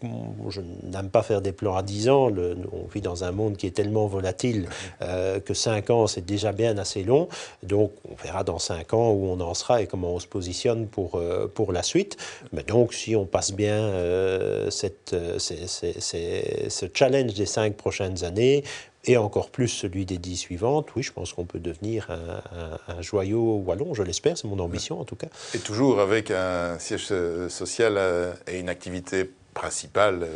je 0.51 0.61
n'aime 0.83 1.09
pas 1.09 1.23
faire 1.23 1.41
des 1.41 1.53
plans 1.53 1.75
à 1.75 1.83
10 1.83 2.09
ans. 2.11 2.31
on 2.31 2.87
vit 2.93 3.01
dans 3.01 3.25
un 3.25 3.33
monde 3.33 3.57
qui 3.57 3.67
est 3.67 3.71
tellement 3.71 4.07
volatile 4.07 4.69
que 5.01 5.55
5 5.55 5.91
ans, 5.91 6.07
c'est 6.07 6.25
déjà 6.25 6.53
bien 6.53 6.77
assez 6.77 7.03
long. 7.03 7.28
Donc, 7.63 7.93
on 8.09 8.15
verra 8.15 8.45
dans 8.45 8.59
cinq 8.59 8.95
ans 8.95 9.11
où 9.11 9.27
on 9.27 9.41
en 9.41 9.55
sera 9.55 9.83
et 9.83 9.87
comment 9.87 10.15
on 10.15 10.19
se 10.19 10.27
positionne 10.27 10.87
pour, 10.87 11.17
euh, 11.17 11.51
pour 11.53 11.73
la 11.73 11.83
suite. 11.83 12.17
Mais 12.53 12.63
donc, 12.63 12.95
si 12.95 13.17
on 13.17 13.27
passe 13.27 13.53
bien 13.53 13.75
euh, 13.75 14.71
cette, 14.71 15.13
euh, 15.13 15.39
ce 15.39 16.87
challenge 16.93 17.35
des 17.35 17.47
cinq 17.47 17.77
prochaines 17.77 18.25
années, 18.25 18.65
et 19.05 19.17
encore 19.17 19.51
plus 19.51 19.69
celui 19.69 20.05
des 20.05 20.19
dix 20.19 20.37
suivantes, 20.37 20.89
oui, 20.97 21.03
je 21.03 21.13
pense 21.13 21.33
qu'on 21.33 21.47
peut 21.47 21.61
devenir 21.61 22.09
un, 22.11 23.01
joyau 23.01 23.63
wallon, 23.65 23.95
je 23.95 24.03
l'espère, 24.03 24.37
c'est 24.37 24.49
mon 24.49 24.59
ambition 24.59 25.01
en 25.01 25.05
tout 25.05 25.15
cas. 25.17 25.29
Et 25.55 25.59
toujours 25.59 26.01
avec 26.01 26.31
un 26.31 26.79
siège 26.79 27.07
social 27.49 27.99
et 28.47 28.59
une 28.59 28.69
activité 28.69 29.31
principale 29.55 30.27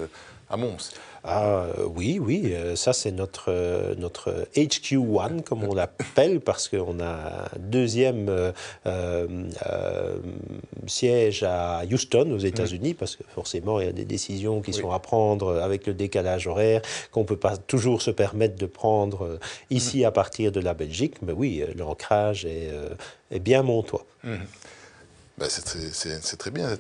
à 0.52 0.56
Mons. 0.56 0.92
Ah 1.24 1.66
oui, 1.94 2.18
oui, 2.18 2.52
euh, 2.52 2.74
ça 2.74 2.92
c'est 2.92 3.12
notre, 3.12 3.44
euh, 3.48 3.94
notre 3.96 4.48
HQ1, 4.56 5.42
comme 5.42 5.62
on 5.62 5.72
l'appelle, 5.72 6.40
parce 6.44 6.68
qu'on 6.68 6.98
a 6.98 7.46
un 7.54 7.58
deuxième 7.58 8.52
euh, 8.86 9.38
siège 10.88 11.44
à 11.44 11.82
Houston, 11.90 12.32
aux 12.32 12.38
États-Unis, 12.38 12.94
parce 12.94 13.14
que 13.14 13.22
forcément 13.32 13.78
il 13.78 13.86
y 13.86 13.88
a 13.88 13.92
des 13.92 14.04
décisions 14.04 14.60
qui 14.62 14.72
sont 14.72 14.90
à 14.90 14.98
prendre 14.98 15.60
avec 15.60 15.86
le 15.86 15.94
décalage 15.94 16.48
horaire, 16.48 16.82
qu'on 17.12 17.20
ne 17.20 17.26
peut 17.26 17.36
pas 17.36 17.56
toujours 17.56 18.02
se 18.02 18.10
permettre 18.10 18.56
de 18.56 18.66
prendre 18.66 19.38
ici 19.70 20.04
à 20.04 20.10
partir 20.10 20.50
de 20.50 20.58
la 20.58 20.74
Belgique. 20.74 21.22
Mais 21.22 21.32
oui, 21.32 21.64
l'ancrage 21.76 22.44
est, 22.44 22.70
est, 23.30 23.38
bien 23.38 23.62
montois. 23.62 24.04
Ben, 24.24 25.48
c'est 25.48 26.36
très, 26.36 26.50
bien, 26.50 26.68
un 26.68 26.76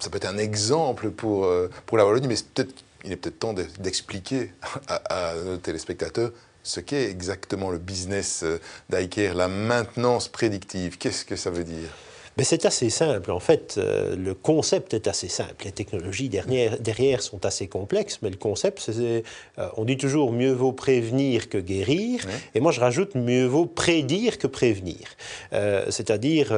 ça 0.00 0.10
peut 0.10 0.16
être 0.16 0.28
un 0.28 0.38
exemple 0.38 1.10
pour, 1.10 1.46
pour 1.86 1.98
la 1.98 2.06
Wallonie, 2.06 2.26
mais 2.26 2.36
peut-être 2.54 2.74
il 3.04 3.12
est 3.12 3.16
peut-être 3.16 3.38
temps 3.38 3.54
d'expliquer 3.78 4.52
à, 4.86 5.34
nos 5.44 5.56
téléspectateurs 5.56 6.32
ce 6.62 6.80
qu'est 6.80 7.10
exactement 7.10 7.70
le 7.70 7.78
business 7.78 8.44
d'ICARE, 8.88 9.34
la 9.34 9.48
maintenance 9.48 10.28
prédictive. 10.28 10.96
Qu'est-ce 10.96 11.24
que 11.24 11.34
ça 11.34 11.50
veut 11.50 11.64
dire? 11.64 11.88
Mais 12.36 12.44
c'est 12.44 12.64
assez 12.64 12.88
simple. 12.88 13.30
En 13.30 13.40
fait, 13.40 13.74
euh, 13.76 14.16
le 14.16 14.34
concept 14.34 14.94
est 14.94 15.06
assez 15.06 15.28
simple. 15.28 15.64
Les 15.64 15.72
technologies 15.72 16.30
derrière, 16.30 16.78
derrière 16.78 17.20
sont 17.22 17.44
assez 17.44 17.66
complexes, 17.66 18.20
mais 18.22 18.30
le 18.30 18.36
concept, 18.36 18.80
c'est, 18.80 19.22
euh, 19.58 19.68
on 19.76 19.84
dit 19.84 19.98
toujours 19.98 20.32
mieux 20.32 20.52
vaut 20.52 20.72
prévenir 20.72 21.50
que 21.50 21.58
guérir. 21.58 22.20
Et 22.54 22.60
moi, 22.60 22.72
je 22.72 22.80
rajoute 22.80 23.14
mieux 23.14 23.44
vaut 23.44 23.66
prédire 23.66 24.38
que 24.38 24.46
prévenir. 24.46 25.08
Euh, 25.52 25.84
c'est-à-dire, 25.90 26.48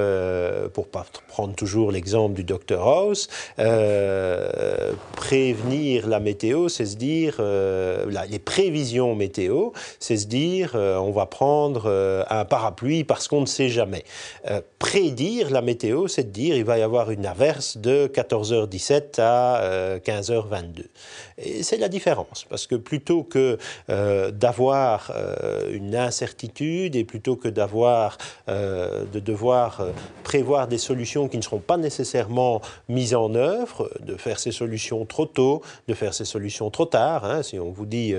pour 0.72 0.86
pas 0.86 1.06
prendre 1.28 1.54
toujours 1.54 1.90
l'exemple 1.90 2.34
du 2.34 2.44
Dr 2.44 2.80
House, 2.80 3.28
prévenir 5.16 6.06
la 6.06 6.20
météo, 6.20 6.68
c'est 6.68 6.86
se 6.86 6.96
dire, 6.96 7.42
les 7.42 8.38
prévisions 8.38 9.14
météo, 9.14 9.70
c'est 9.98 10.16
se 10.16 10.26
dire, 10.26 10.74
on 10.74 11.10
va 11.10 11.26
prendre 11.26 12.24
un 12.30 12.44
parapluie 12.44 13.04
parce 13.04 13.28
qu'on 13.28 13.40
ne 13.40 13.46
sait 13.46 13.68
jamais. 13.68 14.04
prédire 14.78 15.50
la 15.50 15.62
météo, 15.64 16.06
c'est 16.06 16.24
de 16.24 16.30
dire 16.30 16.56
il 16.56 16.64
va 16.64 16.78
y 16.78 16.82
avoir 16.82 17.10
une 17.10 17.26
averse 17.26 17.76
de 17.78 18.06
14h17 18.06 19.20
à 19.20 19.98
15h22. 19.98 20.80
Euh, 20.80 20.82
et 21.38 21.62
c'est 21.62 21.78
la 21.78 21.88
différence, 21.88 22.46
parce 22.48 22.66
que 22.66 22.76
plutôt 22.76 23.24
que 23.24 23.58
euh, 23.90 24.30
d'avoir 24.30 25.10
euh, 25.14 25.72
une 25.72 25.96
incertitude 25.96 26.94
et 26.94 27.04
plutôt 27.04 27.36
que 27.36 27.48
d'avoir, 27.48 28.18
de 28.46 29.18
devoir 29.18 29.86
prévoir 30.22 30.68
des 30.68 30.78
solutions 30.78 31.28
qui 31.28 31.36
ne 31.36 31.42
seront 31.42 31.58
pas 31.58 31.76
nécessairement 31.76 32.60
mises 32.88 33.14
en 33.14 33.34
œuvre, 33.34 33.90
de 34.00 34.16
faire 34.16 34.38
ces 34.38 34.52
solutions 34.52 35.04
trop 35.06 35.26
tôt, 35.26 35.62
de 35.88 35.94
faire 35.94 36.14
ces 36.14 36.24
solutions 36.24 36.70
trop 36.70 36.84
tard. 36.84 37.24
Hein, 37.24 37.42
si 37.42 37.58
on 37.58 37.70
vous 37.70 37.86
dit 37.86 38.14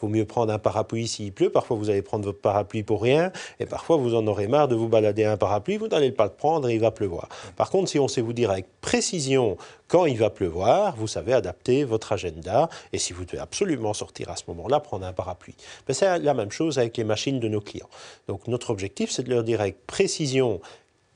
vaut 0.00 0.08
mieux 0.08 0.24
prendre 0.24 0.52
un 0.52 0.58
parapluie 0.58 1.08
s'il 1.08 1.32
pleut, 1.32 1.50
parfois 1.50 1.76
vous 1.76 1.90
allez 1.90 2.02
prendre 2.02 2.24
votre 2.24 2.40
parapluie 2.40 2.82
pour 2.82 3.02
rien, 3.02 3.32
et 3.60 3.66
parfois 3.66 3.96
vous 3.96 4.14
en 4.14 4.26
aurez 4.26 4.48
marre 4.48 4.68
de 4.68 4.74
vous 4.74 4.88
balader 4.88 5.24
un 5.24 5.36
parapluie, 5.36 5.76
vous 5.76 5.88
n'allez 5.88 6.12
pas 6.12 6.24
le 6.24 6.32
prendre 6.32 6.68
il 6.70 6.80
va 6.80 6.87
pleuvoir. 6.90 7.28
Par 7.56 7.70
contre, 7.70 7.90
si 7.90 7.98
on 7.98 8.08
sait 8.08 8.20
vous 8.20 8.32
dire 8.32 8.50
avec 8.50 8.66
précision 8.80 9.56
quand 9.86 10.06
il 10.06 10.18
va 10.18 10.30
pleuvoir, 10.30 10.96
vous 10.96 11.06
savez 11.06 11.32
adapter 11.32 11.84
votre 11.84 12.12
agenda. 12.12 12.68
Et 12.92 12.98
si 12.98 13.12
vous 13.12 13.24
devez 13.24 13.38
absolument 13.38 13.94
sortir 13.94 14.30
à 14.30 14.36
ce 14.36 14.44
moment-là, 14.48 14.80
prendre 14.80 15.06
un 15.06 15.12
parapluie. 15.12 15.56
Ben, 15.86 15.94
c'est 15.94 16.18
la 16.18 16.34
même 16.34 16.50
chose 16.50 16.78
avec 16.78 16.96
les 16.96 17.04
machines 17.04 17.40
de 17.40 17.48
nos 17.48 17.60
clients. 17.60 17.88
Donc 18.26 18.46
notre 18.48 18.70
objectif, 18.70 19.10
c'est 19.10 19.22
de 19.22 19.30
leur 19.30 19.44
dire 19.44 19.60
avec 19.60 19.86
précision 19.86 20.60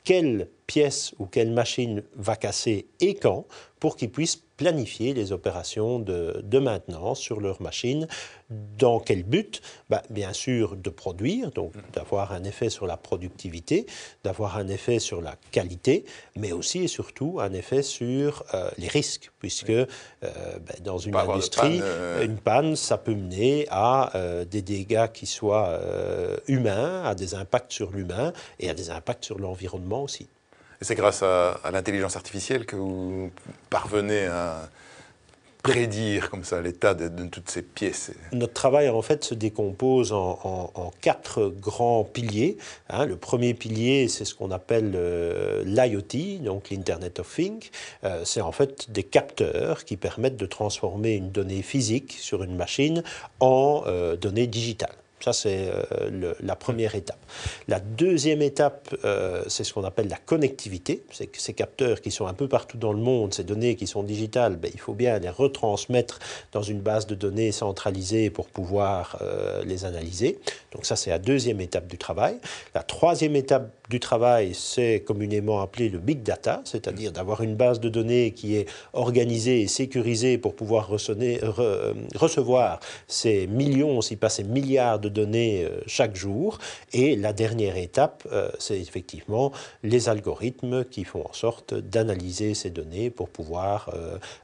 quelle 0.05 0.49
pièce 0.67 1.15
ou 1.19 1.27
quelle 1.27 1.51
machine 1.51 2.03
va 2.17 2.37
casser 2.37 2.87
et 3.01 3.15
quand 3.15 3.47
pour 3.81 3.97
qu'ils 3.97 4.11
puissent 4.11 4.41
planifier 4.63 5.13
les 5.13 5.33
opérations 5.33 5.99
de, 5.99 6.59
maintenance 6.61 7.19
sur 7.19 7.41
leur 7.41 7.61
machine. 7.61 8.07
Dans 8.79 9.01
quel 9.01 9.25
but? 9.25 9.61
Bah, 9.91 10.03
Bien 10.09 10.33
sûr 10.33 10.77
de 10.77 10.89
produire, 10.89 11.51
donc 11.51 11.73
d'avoir 11.93 12.33
un 12.33 12.45
effet 12.45 12.71
sur 12.71 12.87
la 12.87 12.97
productivité, 12.97 13.87
d'avoir 14.23 14.57
un 14.57 14.69
effet 14.69 15.01
sur 15.01 15.21
la 15.21 15.35
qualité, 15.51 16.05
mais 16.37 16.53
aussi 16.53 16.85
et 16.85 16.87
surtout 16.87 17.39
un 17.41 17.53
effet 17.53 17.83
sur 17.83 18.45
euh, 18.55 18.71
les 18.79 18.87
risques, 18.87 19.33
puisque 19.41 19.71
euh, 19.71 19.87
bah, 20.23 20.75
dans 20.85 20.99
une 20.99 21.17
industrie, 21.17 21.81
euh, 21.83 22.25
une 22.25 22.39
panne, 22.39 22.77
ça 22.77 22.99
peut 22.99 23.15
mener 23.15 23.67
à 23.71 24.13
des 24.49 24.63
dégâts 24.63 25.09
qui 25.13 25.27
soient 25.27 25.81
humains, 26.47 27.03
à 27.05 27.17
des 27.17 27.35
impacts 27.35 27.73
sur 27.73 27.91
l'humain 27.91 28.33
et 28.61 28.71
à 28.71 28.75
des 28.75 28.91
impacts 28.91 29.25
sur 29.25 29.41
l'environnement 29.41 30.05
aussi. 30.05 30.29
Et 30.83 30.85
c'est 30.85 30.97
grâce 30.97 31.23
à, 31.23 31.61
l'intelligence 31.73 32.17
artificielle 32.17 32.67
que 32.67 32.75
vous 32.75 33.31
parvenez 33.71 34.27
à 34.27 34.69
prédire 35.63 36.29
comme 36.29 36.43
ça 36.43 36.61
l'état 36.61 36.93
de, 36.95 37.25
toutes 37.27 37.49
ces 37.49 37.63
pièces 37.63 38.11
Notre 38.33 38.53
travail 38.53 38.89
en 38.89 39.01
fait 39.01 39.23
se 39.23 39.35
décompose 39.35 40.11
en, 40.13 40.91
quatre 41.01 41.47
grands 41.51 42.03
piliers. 42.03 42.57
Hein. 42.89 43.07
Le 43.07 43.15
premier 43.15 43.55
pilier, 43.55 44.09
c'est 44.09 44.25
ce 44.25 44.35
qu'on 44.35 44.51
appelle 44.51 44.95
euh, 44.97 45.63
l'IoT, 45.65 46.43
donc 46.43 46.71
l'Internet 46.71 47.21
of 47.21 47.33
Things. 47.33 47.71
Euh, 48.03 48.23
c'est 48.25 48.41
en 48.41 48.51
fait 48.51 48.91
des 48.91 49.05
capteurs 49.05 49.85
qui 49.85 49.97
permettent 49.97 50.37
de 50.37 50.47
transformer 50.47 51.15
une 51.15 51.31
donnée 51.31 51.63
physique 51.63 52.17
sur 52.19 52.43
une 52.43 52.57
machine 52.57 53.05
en 53.39 53.85
euh, 53.87 54.17
donnée 54.17 54.49
digitale. 54.49 54.97
Ça, 55.23 55.33
c'est 55.33 55.71
euh, 55.93 56.35
la 56.41 56.57
première 56.57 56.95
étape. 56.95 57.19
La 57.69 57.79
deuxième 57.79 58.43
étape, 58.43 58.95
euh, 59.05 59.45
c'est 59.47 59.63
ce 59.65 59.73
qu'on 59.73 59.85
appelle 59.85 60.09
la 60.09 60.17
connectivité. 60.17 61.05
C'est 61.13 61.27
que 61.27 61.41
ces 61.41 61.55
capteurs 61.55 62.01
qui 62.01 62.11
sont 62.11 62.27
un 62.27 62.35
peu 62.35 62.49
partout 62.49 62.77
dans 62.77 62.93
le 62.93 62.99
monde, 62.99 63.33
ces 63.33 63.45
données 63.45 63.77
qui 63.77 63.87
sont 63.87 64.03
digitales, 64.03 64.57
ben, 64.57 64.71
il 64.75 64.81
faut 64.81 64.95
bien 64.95 65.19
les 65.19 65.29
retransmettre 65.29 66.19
dans 66.51 66.63
une 66.63 66.81
base 66.81 67.07
de 67.07 67.15
données 67.15 67.53
centralisée 67.53 68.31
pour 68.31 68.49
pouvoir 68.49 69.19
euh, 69.23 69.65
les 69.65 69.85
analyser. 69.85 70.41
Donc 70.73 70.87
ça, 70.87 70.97
c'est 70.97 71.11
la 71.11 71.19
deuxième 71.19 71.61
étape 71.61 71.87
du 71.87 71.99
travail. 71.99 72.39
La 72.75 72.83
troisième 72.83 73.37
étape 73.37 73.71
du 73.93 74.01
travail, 74.01 74.55
c'est 74.55 75.01
communément 75.07 75.61
appelé 75.61 75.91
le 75.91 75.99
big 75.99 76.23
data, 76.23 76.63
c'est-à-dire 76.65 77.13
d'avoir 77.13 77.43
une 77.43 77.57
base 77.57 77.79
de 77.79 77.91
données 77.91 78.33
qui 78.33 78.57
est 78.57 78.67
organisée 78.95 79.61
et 79.61 79.69
sécurisée 79.69 80.39
pour 80.39 80.57
pouvoir 80.57 80.89
recevoir 80.89 82.81
ces 83.07 83.47
millions, 83.47 84.01
si 84.01 84.17
pas 84.17 84.31
ces 84.31 84.45
milliards 84.45 84.99
de 84.99 85.11
données 85.11 85.65
euh, 85.65 85.83
chaque 85.87 86.17
jour. 86.17 86.59
Et 86.95 87.17
la 87.17 87.35
dernière 87.35 87.77
étape, 87.77 88.27
euh, 88.33 88.51
c'est 88.59 88.81
effectivement 88.81 89.53
les 89.83 90.09
algorithmes 90.09 90.87
qui 90.87 91.05
font 91.05 91.27
en 91.29 91.35
sorte 91.35 91.75
d'analyser 91.75 92.55
ces 92.55 92.71
données 92.71 93.11
pour 93.11 93.29
pouvoir 93.29 93.95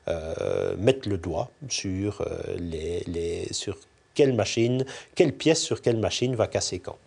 euh, 0.09 0.77
mettre 0.77 1.09
le 1.09 1.17
doigt 1.17 1.51
sur, 1.71 2.23
les, 2.59 3.03
les, 3.07 3.49
sur 3.53 3.79
quelle 4.13 4.35
machine, 4.35 4.85
quelle 5.15 5.33
pièce 5.33 5.63
sur 5.63 5.81
quelle 5.81 5.97
machine 5.97 6.37
va 6.37 6.49
casser 6.49 6.81
quand. 6.81 6.99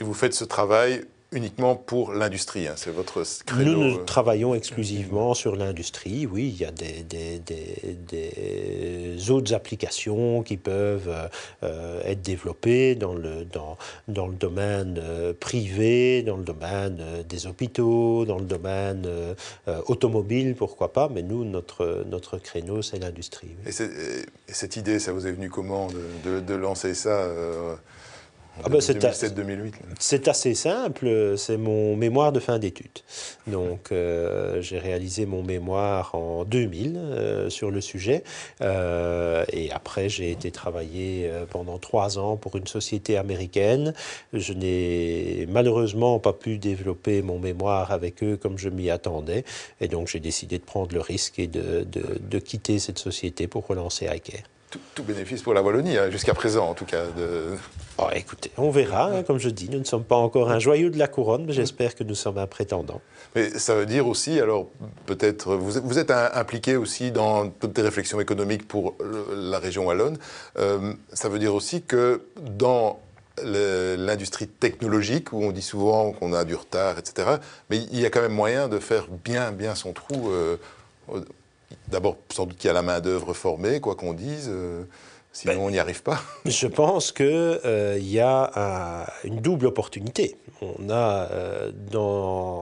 Et 0.00 0.02
vous 0.02 0.14
faites 0.14 0.34
ce 0.34 0.44
travail 0.44 1.04
uniquement 1.34 1.74
pour 1.74 2.12
l'industrie, 2.12 2.68
hein, 2.68 2.74
c'est 2.76 2.90
votre 2.90 3.22
créneau. 3.44 3.72
Nous, 3.72 3.84
nous 3.84 3.96
euh, 3.96 4.04
travaillons 4.04 4.54
exclusivement 4.54 5.34
sur 5.34 5.56
l'industrie, 5.56 6.26
oui, 6.26 6.54
il 6.54 6.60
y 6.60 6.64
a 6.64 6.70
des, 6.70 7.02
des, 7.02 7.40
des, 7.40 9.30
autres 9.30 9.52
applications 9.52 10.42
qui 10.42 10.56
peuvent 10.56 11.28
euh, 11.62 12.00
être 12.04 12.22
développées 12.22 12.94
dans 12.94 13.14
le, 13.14 13.44
dans, 13.44 13.76
dans 14.08 14.28
le 14.28 14.34
domaine 14.34 15.00
euh, 15.02 15.32
privé, 15.38 16.22
dans 16.22 16.36
le 16.36 16.44
domaine 16.44 17.02
des 17.28 17.46
hôpitaux, 17.46 18.24
dans 18.24 18.38
le 18.38 18.44
domaine 18.44 19.08
automobile, 19.86 20.54
pourquoi 20.56 20.92
pas, 20.92 21.08
mais 21.12 21.22
nous, 21.22 21.44
notre, 21.44 22.04
notre 22.06 22.38
créneau, 22.38 22.82
c'est 22.82 22.98
l'industrie. 22.98 23.50
Et, 23.66 23.72
cette 24.52 24.76
idée, 24.76 24.98
ça 25.00 25.12
vous 25.12 25.26
est 25.26 25.32
venu 25.32 25.50
comment 25.50 25.88
de, 26.24 26.40
de, 26.40 26.54
lancer 26.54 26.94
ça 26.94 27.28
ah 28.62 28.68
bah, 28.68 28.78
c'est 28.80 30.28
assez 30.28 30.54
simple, 30.54 31.34
c'est 31.36 31.56
mon 31.56 31.96
mémoire 31.96 32.30
de 32.30 32.38
fin 32.38 32.58
d'études. 32.58 33.00
Donc 33.48 33.90
euh, 33.90 34.62
j'ai 34.62 34.78
réalisé 34.78 35.26
mon 35.26 35.42
mémoire 35.42 36.14
en 36.14 36.44
2000 36.44 36.96
euh, 36.96 37.50
sur 37.50 37.72
le 37.72 37.80
sujet 37.80 38.22
euh, 38.60 39.44
et 39.52 39.72
après 39.72 40.08
j'ai 40.08 40.30
été 40.30 40.52
travailler 40.52 41.30
pendant 41.50 41.78
trois 41.78 42.18
ans 42.18 42.36
pour 42.36 42.54
une 42.56 42.68
société 42.68 43.16
américaine. 43.16 43.92
Je 44.32 44.52
n'ai 44.52 45.46
malheureusement 45.48 46.20
pas 46.20 46.32
pu 46.32 46.58
développer 46.58 47.22
mon 47.22 47.40
mémoire 47.40 47.90
avec 47.90 48.22
eux 48.22 48.36
comme 48.36 48.56
je 48.56 48.68
m'y 48.68 48.88
attendais 48.88 49.44
et 49.80 49.88
donc 49.88 50.06
j'ai 50.06 50.20
décidé 50.20 50.58
de 50.58 50.64
prendre 50.64 50.94
le 50.94 51.00
risque 51.00 51.38
et 51.40 51.48
de, 51.48 51.84
de, 51.84 52.18
de 52.20 52.38
quitter 52.38 52.78
cette 52.78 52.98
société 52.98 53.48
pour 53.48 53.66
relancer 53.66 54.06
iCare 54.06 54.53
tout, 54.94 55.02
bénéfice 55.02 55.42
pour 55.42 55.54
la 55.54 55.62
Wallonie, 55.62 55.96
hein, 55.96 56.10
jusqu'à 56.10 56.34
présent 56.34 56.68
en 56.68 56.74
tout 56.74 56.84
cas. 56.84 57.04
De... 57.16 57.56
Oh, 57.98 58.08
écoutez, 58.12 58.50
on 58.56 58.70
verra, 58.70 59.06
hein, 59.06 59.22
comme 59.22 59.38
je 59.38 59.48
dis, 59.48 59.68
nous 59.70 59.78
ne 59.78 59.84
sommes 59.84 60.04
pas 60.04 60.16
encore 60.16 60.50
un 60.50 60.58
joyau 60.58 60.90
de 60.90 60.98
la 60.98 61.08
couronne, 61.08 61.44
mais 61.46 61.52
j'espère 61.52 61.94
que 61.94 62.04
nous 62.04 62.14
sommes 62.14 62.38
un 62.38 62.46
prétendant. 62.46 63.00
Mais 63.34 63.50
ça 63.50 63.74
veut 63.74 63.86
dire 63.86 64.06
aussi, 64.06 64.40
alors 64.40 64.68
peut-être, 65.06 65.56
vous, 65.56 65.80
vous, 65.82 65.98
êtes 65.98 66.10
impliqué 66.10 66.76
aussi 66.76 67.10
dans 67.10 67.48
toutes 67.48 67.76
les 67.76 67.84
réflexions 67.84 68.20
économiques 68.20 68.66
pour 68.66 68.94
la 69.34 69.58
région 69.58 69.86
wallonne. 69.86 70.18
Euh, 70.58 70.92
ça 71.12 71.28
veut 71.28 71.38
dire 71.38 71.54
aussi 71.54 71.82
que 71.82 72.22
dans 72.40 73.00
l'industrie 73.42 74.46
technologique, 74.46 75.32
où 75.32 75.42
on 75.42 75.50
dit 75.50 75.62
souvent 75.62 76.12
qu'on 76.12 76.32
a 76.32 76.44
du 76.44 76.54
retard, 76.54 76.98
etc., 76.98 77.36
mais 77.70 77.78
il 77.78 77.98
y 77.98 78.06
a 78.06 78.10
quand 78.10 78.22
même 78.22 78.32
moyen 78.32 78.68
de 78.68 78.78
faire 78.78 79.06
bien, 79.08 79.50
bien 79.50 79.74
son 79.74 79.92
trou. 79.92 80.30
Euh, 80.30 80.56
D'abord, 81.88 82.16
sans 82.30 82.46
doute 82.46 82.56
qu'il 82.56 82.68
y 82.68 82.70
a 82.70 82.74
la 82.74 82.82
main-d'œuvre 82.82 83.34
formée, 83.34 83.80
quoi 83.80 83.94
qu'on 83.94 84.14
dise. 84.14 84.48
Euh, 84.50 84.84
sinon, 85.32 85.54
ben, 85.54 85.60
on 85.60 85.70
n'y 85.70 85.78
arrive 85.78 86.02
pas. 86.02 86.20
Je 86.46 86.66
pense 86.66 87.12
qu'il 87.12 87.26
euh, 87.26 87.98
y 88.00 88.20
a 88.20 89.06
une 89.24 89.40
double 89.40 89.66
opportunité. 89.66 90.36
On 90.62 90.88
a 90.88 91.28
euh, 91.30 91.72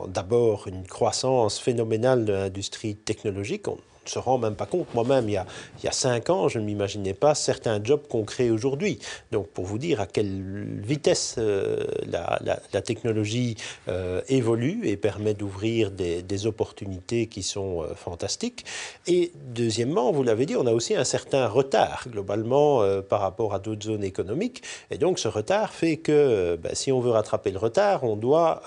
d'abord 0.08 0.66
une 0.66 0.86
croissance 0.86 1.60
phénoménale 1.60 2.24
de 2.24 2.32
l'industrie 2.32 2.96
technologique. 2.96 3.68
On, 3.68 3.78
ne 4.04 4.10
se 4.10 4.18
rend 4.18 4.38
même 4.38 4.54
pas 4.54 4.66
compte. 4.66 4.92
Moi-même, 4.94 5.28
il, 5.28 5.42
il, 5.78 5.84
y 5.84 5.88
a 5.88 5.92
cinq 5.92 6.30
ans, 6.30 6.48
je 6.48 6.58
ne 6.58 6.64
m'imaginais 6.64 7.14
pas 7.14 7.34
certains 7.34 7.82
jobs 7.82 8.06
qu'on 8.08 8.24
crée 8.24 8.50
aujourd'hui. 8.50 8.98
Donc, 9.30 9.48
pour 9.48 9.64
vous 9.64 9.78
dire 9.78 10.00
à 10.00 10.06
quelle 10.06 10.80
vitesse 10.82 11.36
euh, 11.38 11.84
la, 12.06 12.38
la, 12.72 12.82
technologie 12.82 13.56
euh, 13.88 14.20
évolue 14.28 14.80
et 14.84 14.96
permet 14.96 15.34
d'ouvrir 15.34 15.90
des, 15.90 16.22
des, 16.22 16.46
opportunités 16.46 17.26
qui 17.26 17.42
sont 17.42 17.82
euh, 17.82 17.94
fantastiques. 17.94 18.64
Et 19.06 19.32
deuxièmement, 19.54 20.10
vous 20.10 20.22
l'avez 20.22 20.46
dit, 20.46 20.56
on 20.56 20.66
a 20.66 20.72
aussi 20.72 20.94
un 20.96 21.04
certain 21.04 21.46
retard 21.46 22.06
globalement 22.08 22.82
par 23.08 23.20
rapport 23.20 23.54
à 23.54 23.58
d'autres 23.58 23.84
zones 23.84 24.04
économiques. 24.04 24.62
Et 24.90 24.98
donc, 24.98 25.18
ce 25.18 25.28
retard 25.28 25.72
fait 25.72 25.96
que 25.98 26.56
ben, 26.56 26.74
si 26.74 26.90
on 26.90 27.00
veut 27.00 27.10
rattraper 27.10 27.50
le 27.50 27.58
retard, 27.58 28.04
on 28.04 28.16
doit 28.16 28.62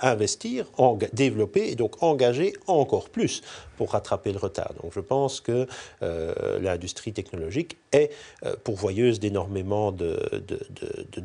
investir, 0.00 0.66
en, 0.78 0.98
développer 1.12 1.68
et 1.70 1.76
donc 1.76 2.02
engager 2.02 2.54
encore 2.66 3.08
plus 3.10 3.42
pour 3.76 3.92
rattraper 3.92 4.32
le 4.32 4.38
retard. 4.38 4.69
Donc 4.72 4.92
je 4.94 5.00
pense 5.00 5.40
que 5.40 5.66
euh, 6.02 6.58
l'industrie 6.60 7.12
technologique 7.12 7.76
est 7.92 8.10
euh, 8.44 8.54
pourvoyeuse 8.62 9.20
d'énormément 9.20 9.92
de, 9.92 10.18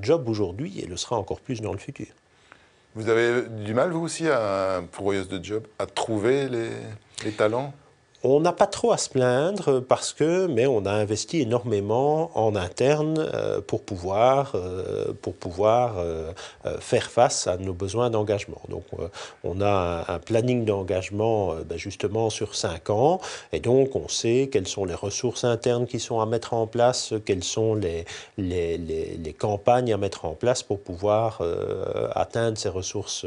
jobs 0.01 0.27
aujourd'hui 0.27 0.79
et 0.79 0.85
le 0.85 0.97
sera 0.97 1.17
encore 1.17 1.39
plus 1.39 1.61
dans 1.61 1.71
le 1.71 1.77
futur. 1.77 2.07
Vous 2.95 3.09
avez 3.09 3.43
du 3.49 3.73
mal, 3.73 3.91
vous 3.91 4.01
aussi, 4.01 4.27
à, 4.27 4.81
pourvoyeuse 4.91 5.27
de 5.27 5.43
jobs, 5.43 5.67
à 5.79 5.85
trouver 5.85 6.47
les 6.47 7.31
talents? 7.31 7.73
On 8.27 8.39
n'a 8.39 8.53
pas 8.53 8.65
trop 8.65 8.91
à 8.91 8.97
se 8.97 9.09
plaindre 9.09 9.81
parce 9.81 10.11
que, 10.13 10.47
mais 10.47 10.65
on 10.65 10.85
a 10.85 10.91
investi 10.91 11.41
énormément 11.41 12.31
en 12.33 12.55
interne 12.55 13.19
euh, 13.19 13.61
pour 13.61 13.83
pouvoir, 13.83 14.53
euh, 14.55 15.13
pour 15.21 15.35
pouvoir 15.35 15.99
euh, 15.99 16.31
faire 16.79 17.11
face 17.11 17.45
à 17.45 17.57
nos 17.57 17.73
besoins 17.73 18.09
d'engagement. 18.09 18.61
Donc, 18.69 18.83
on 19.43 19.61
a 19.61 20.05
un, 20.07 20.19
planning 20.19 20.65
d'engagement 20.65 21.53
ben, 21.65 21.77
justement 21.77 22.29
sur 22.29 22.55
cinq 22.55 22.89
ans, 22.89 23.19
et 23.53 23.59
donc 23.59 23.95
on 23.95 24.07
sait 24.07 24.49
quelles 24.51 24.67
sont 24.67 24.85
les 24.85 24.95
ressources 24.95 25.43
internes 25.43 25.85
qui 25.85 25.99
sont 25.99 26.19
à 26.19 26.25
mettre 26.25 26.53
en 26.53 26.65
place, 26.65 27.13
quelles 27.25 27.43
sont 27.43 27.75
les, 27.75 28.05
les, 28.37 28.77
les, 28.77 29.17
les 29.17 29.33
campagnes 29.33 29.93
à 29.93 29.97
mettre 29.97 30.25
en 30.25 30.33
place 30.33 30.63
pour 30.63 30.79
pouvoir 30.79 31.41
atteindre 32.15 32.57
ces 32.57 32.69
ressources 32.69 33.25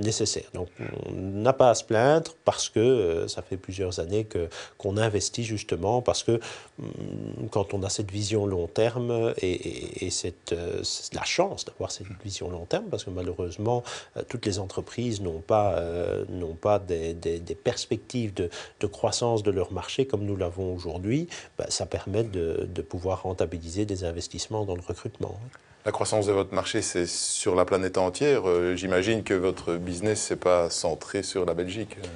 nécessaires. 0.00 0.50
Donc, 0.54 0.68
on 1.06 1.12
n'a 1.12 1.52
pas 1.52 1.70
à 1.70 1.74
se 1.74 1.84
plaindre 1.84 2.32
parce 2.44 2.68
que 2.68 3.26
ça 3.28 3.42
fait 3.42 3.56
plusieurs 3.56 3.97
années 3.98 4.24
que, 4.24 4.48
qu'on 4.76 4.96
investit 4.96 5.44
justement 5.44 6.02
parce 6.02 6.22
que 6.22 6.40
hum, 6.80 7.48
quand 7.50 7.74
on 7.74 7.82
a 7.82 7.88
cette 7.88 8.10
vision 8.10 8.46
long 8.46 8.66
terme 8.66 9.34
et, 9.40 10.06
et, 10.06 10.10
cette, 10.10 10.52
euh, 10.52 10.82
la 11.12 11.24
chance 11.24 11.64
d'avoir 11.64 11.90
cette 11.90 12.06
vision 12.22 12.50
long 12.50 12.66
terme, 12.66 12.86
parce 12.90 13.04
que 13.04 13.10
malheureusement, 13.10 13.82
euh, 14.16 14.22
toutes 14.28 14.46
les 14.46 14.58
entreprises 14.58 15.20
n'ont 15.20 15.40
pas, 15.40 15.74
euh, 15.78 16.24
n'ont 16.28 16.54
pas 16.54 16.78
des, 16.78 17.14
perspectives 17.62 18.34
de, 18.34 18.50
de, 18.80 18.86
croissance 18.86 19.42
de 19.42 19.50
leur 19.50 19.72
marché 19.72 20.06
comme 20.06 20.24
nous 20.24 20.36
l'avons 20.36 20.74
aujourd'hui, 20.74 21.28
bah, 21.58 21.66
ça 21.68 21.86
permet 21.86 22.24
de 22.24 22.82
pouvoir 22.82 23.22
rentabiliser 23.22 23.84
des 23.84 24.04
investissements 24.04 24.64
dans 24.64 24.74
le 24.74 24.82
recrutement 24.82 25.38
la 25.84 25.92
croissance 25.92 26.26
de 26.26 26.32
votre 26.32 26.52
marché, 26.54 26.82
c'est 26.82 27.06
sur 27.06 27.54
la 27.54 27.64
planète 27.64 27.98
entière. 27.98 28.48
Euh, 28.48 28.74
j'imagine 28.76 29.22
que 29.22 29.34
votre 29.34 29.76
business, 29.76 30.30
n'est 30.30 30.36
pas 30.36 30.70
centré 30.70 31.22
sur 31.22 31.46
la 31.46 31.54
Belgique. 31.54 31.96
Euh, 31.98 32.06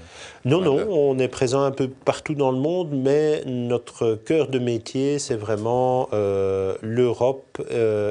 non, 0.45 0.61
non, 0.61 0.87
on 0.91 1.19
est 1.19 1.29
présent 1.29 1.63
un 1.63 1.71
peu 1.71 1.89
partout 1.89 2.35
dans 2.35 2.51
le 2.51 2.59
monde, 2.59 2.91
mais 2.93 3.43
notre 3.47 4.15
cœur 4.15 4.49
de 4.49 4.59
métier, 4.59 5.19
c'est 5.19 5.37
vraiment 5.37 6.09
euh, 6.13 6.77
l'Europe 6.83 7.63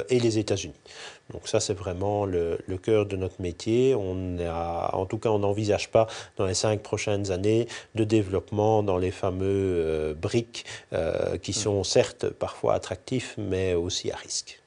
et 0.09 0.19
les 0.19 0.39
États-Unis. 0.39 0.73
Donc 1.31 1.47
ça, 1.47 1.59
c'est 1.59 1.73
vraiment 1.73 2.25
le, 2.25 2.57
cœur 2.81 3.05
de 3.05 3.15
notre 3.15 3.41
métier. 3.41 3.93
On 3.95 4.37
a, 4.39 4.95
en 4.95 5.05
tout 5.05 5.17
cas, 5.17 5.29
on 5.29 5.39
n'envisage 5.39 5.89
pas 5.91 6.07
dans 6.37 6.45
les 6.45 6.53
cinq 6.53 6.81
prochaines 6.81 7.31
années 7.31 7.67
de 7.95 8.03
développement 8.03 8.83
dans 8.83 8.97
les 8.97 9.11
fameux 9.11 10.17
briques 10.19 10.65
qui 11.41 11.51
hmm. 11.51 11.53
sont 11.53 11.83
certes 11.83 12.29
parfois 12.29 12.73
attractifs, 12.73 13.35
mais 13.37 13.75
aussi 13.75 14.11
à 14.11 14.15
risque. 14.15 14.60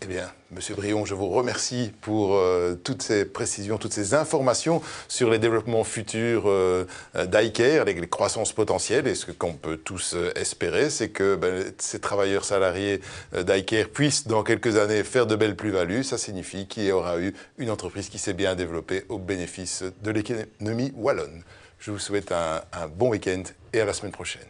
Eh 0.00 0.06
bien, 0.06 0.30
Monsieur 0.52 0.76
Brion, 0.76 1.04
je 1.04 1.14
vous 1.14 1.28
remercie 1.28 1.92
pour 2.00 2.36
euh, 2.36 2.76
toutes 2.76 3.02
ces 3.02 3.24
précisions, 3.24 3.78
toutes 3.78 3.92
ces 3.92 4.14
informations 4.14 4.80
sur 5.08 5.28
les 5.28 5.40
développements 5.40 5.82
futurs 5.82 6.44
euh, 6.46 6.86
d'ICARE, 7.16 7.84
les, 7.84 8.06
croissances 8.06 8.52
potentielles. 8.52 9.08
Et 9.08 9.16
ce 9.16 9.32
qu'on 9.32 9.54
peut 9.54 9.76
tous 9.76 10.14
euh, 10.14 10.30
espérer, 10.36 10.88
c'est 10.88 11.08
que 11.08 11.34
ben, 11.34 11.64
ces 11.78 11.98
travailleurs 11.98 12.44
salariés 12.44 13.00
d'ICARE 13.36 13.88
puissent, 13.88 14.28
dans 14.28 14.44
quelques 14.44 14.76
années, 14.76 15.02
faire 15.02 15.26
de 15.26 15.34
belles 15.34 15.56
plus-values. 15.56 16.04
Ça 16.04 16.16
signifie 16.16 16.68
qu'il 16.68 16.84
y 16.84 16.92
aura 16.92 17.18
eu 17.18 17.34
une 17.58 17.70
entreprise 17.70 18.08
qui 18.08 18.18
s'est 18.18 18.34
bien 18.34 18.54
développée 18.54 19.04
au 19.08 19.18
bénéfice 19.18 19.82
de 20.02 20.10
l'économie 20.12 20.92
wallonne. 20.94 21.42
Je 21.80 21.90
vous 21.90 21.98
souhaite 21.98 22.32
un 22.32 22.62
bon 22.88 23.10
week-end 23.10 23.42
et 23.72 23.80
à 23.80 23.84
la 23.84 23.92
semaine 23.92 24.12
prochaine. 24.12 24.42